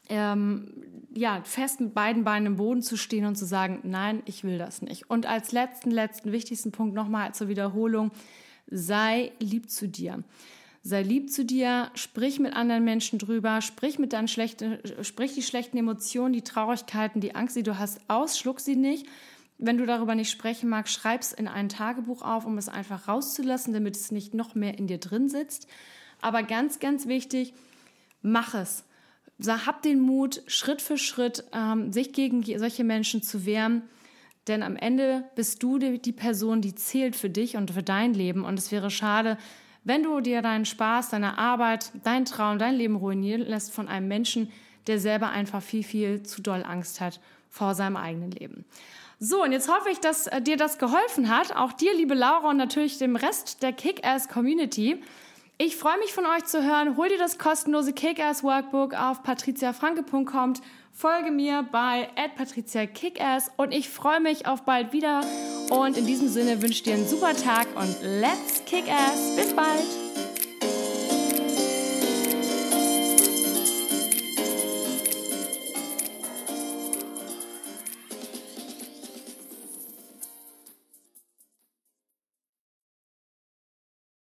ähm, 0.08 0.72
ja, 1.14 1.42
fest 1.44 1.80
mit 1.80 1.94
beiden 1.94 2.24
Beinen 2.24 2.46
im 2.46 2.56
Boden 2.56 2.82
zu 2.82 2.96
stehen 2.96 3.24
und 3.24 3.36
zu 3.36 3.46
sagen, 3.46 3.80
nein, 3.84 4.22
ich 4.26 4.44
will 4.44 4.58
das 4.58 4.82
nicht. 4.82 5.08
Und 5.08 5.26
als 5.26 5.52
letzten, 5.52 5.90
letzten, 5.90 6.32
wichtigsten 6.32 6.72
Punkt 6.72 6.94
nochmal 6.94 7.34
zur 7.34 7.48
Wiederholung, 7.48 8.10
sei 8.68 9.32
lieb 9.38 9.70
zu 9.70 9.88
dir. 9.88 10.24
Sei 10.82 11.02
lieb 11.02 11.30
zu 11.30 11.44
dir, 11.44 11.90
sprich 11.94 12.40
mit 12.40 12.54
anderen 12.54 12.84
Menschen 12.84 13.18
drüber, 13.18 13.62
sprich 13.62 13.98
mit 13.98 14.12
deinen 14.12 14.28
schlechten, 14.28 14.78
sprich 15.02 15.34
die 15.34 15.42
schlechten 15.42 15.78
Emotionen, 15.78 16.34
die 16.34 16.42
Traurigkeiten, 16.42 17.20
die 17.20 17.34
Angst, 17.34 17.56
die 17.56 17.62
du 17.62 17.78
hast, 17.78 18.00
aus, 18.08 18.38
schluck 18.38 18.60
sie 18.60 18.76
nicht. 18.76 19.06
Wenn 19.56 19.78
du 19.78 19.86
darüber 19.86 20.14
nicht 20.14 20.30
sprechen 20.30 20.68
magst, 20.68 20.92
schreib 20.92 21.22
es 21.22 21.32
in 21.32 21.48
ein 21.48 21.68
Tagebuch 21.68 22.22
auf, 22.22 22.44
um 22.44 22.58
es 22.58 22.68
einfach 22.68 23.08
rauszulassen, 23.08 23.72
damit 23.72 23.96
es 23.96 24.10
nicht 24.10 24.34
noch 24.34 24.54
mehr 24.54 24.76
in 24.76 24.86
dir 24.86 24.98
drin 24.98 25.28
sitzt. 25.28 25.68
Aber 26.20 26.42
ganz, 26.42 26.80
ganz 26.80 27.06
wichtig, 27.06 27.54
mach 28.20 28.54
es. 28.54 28.84
Hab 29.46 29.82
den 29.82 30.00
Mut, 30.00 30.42
Schritt 30.46 30.80
für 30.80 30.98
Schritt 30.98 31.44
ähm, 31.52 31.92
sich 31.92 32.12
gegen 32.12 32.42
solche 32.58 32.84
Menschen 32.84 33.22
zu 33.22 33.46
wehren. 33.46 33.82
Denn 34.46 34.62
am 34.62 34.76
Ende 34.76 35.24
bist 35.34 35.62
du 35.62 35.78
die, 35.78 35.98
die 35.98 36.12
Person, 36.12 36.60
die 36.60 36.74
zählt 36.74 37.16
für 37.16 37.30
dich 37.30 37.56
und 37.56 37.70
für 37.70 37.82
dein 37.82 38.14
Leben. 38.14 38.44
Und 38.44 38.58
es 38.58 38.70
wäre 38.70 38.90
schade, 38.90 39.38
wenn 39.84 40.02
du 40.02 40.20
dir 40.20 40.42
deinen 40.42 40.64
Spaß, 40.64 41.10
deine 41.10 41.38
Arbeit, 41.38 41.92
dein 42.04 42.24
Traum, 42.24 42.58
dein 42.58 42.74
Leben 42.74 42.96
ruinieren 42.96 43.42
lässt 43.42 43.72
von 43.72 43.88
einem 43.88 44.08
Menschen, 44.08 44.50
der 44.86 44.98
selber 44.98 45.30
einfach 45.30 45.62
viel, 45.62 45.82
viel 45.82 46.22
zu 46.22 46.42
doll 46.42 46.62
Angst 46.62 47.00
hat 47.00 47.20
vor 47.48 47.74
seinem 47.74 47.96
eigenen 47.96 48.30
Leben. 48.30 48.64
So, 49.20 49.42
und 49.42 49.52
jetzt 49.52 49.68
hoffe 49.68 49.90
ich, 49.90 50.00
dass 50.00 50.26
äh, 50.26 50.42
dir 50.42 50.56
das 50.56 50.78
geholfen 50.78 51.28
hat. 51.28 51.54
Auch 51.54 51.72
dir, 51.72 51.94
liebe 51.94 52.14
Laura, 52.14 52.50
und 52.50 52.56
natürlich 52.56 52.98
dem 52.98 53.16
Rest 53.16 53.62
der 53.62 53.72
Kick-Ass-Community. 53.72 55.02
Ich 55.56 55.76
freue 55.76 55.98
mich 55.98 56.12
von 56.12 56.26
euch 56.26 56.44
zu 56.44 56.64
hören. 56.64 56.96
Hol 56.96 57.08
dir 57.08 57.18
das 57.18 57.38
kostenlose 57.38 57.92
Kick-Ass-Workbook 57.92 58.94
auf 58.94 59.22
patriziafranke.com. 59.22 60.54
Folge 60.92 61.30
mir 61.30 61.66
bei 61.70 62.08
@patriziakickass 62.36 63.52
und 63.56 63.72
ich 63.72 63.88
freue 63.88 64.20
mich 64.20 64.46
auf 64.46 64.62
bald 64.62 64.92
wieder. 64.92 65.22
Und 65.70 65.96
in 65.96 66.06
diesem 66.06 66.28
Sinne 66.28 66.60
wünsche 66.60 66.74
ich 66.74 66.82
dir 66.82 66.94
einen 66.94 67.06
super 67.06 67.34
Tag 67.36 67.68
und 67.76 67.96
let's 68.02 68.64
kick 68.64 68.84
ass. 68.88 69.36
Bis 69.36 69.54
bald. 69.54 70.03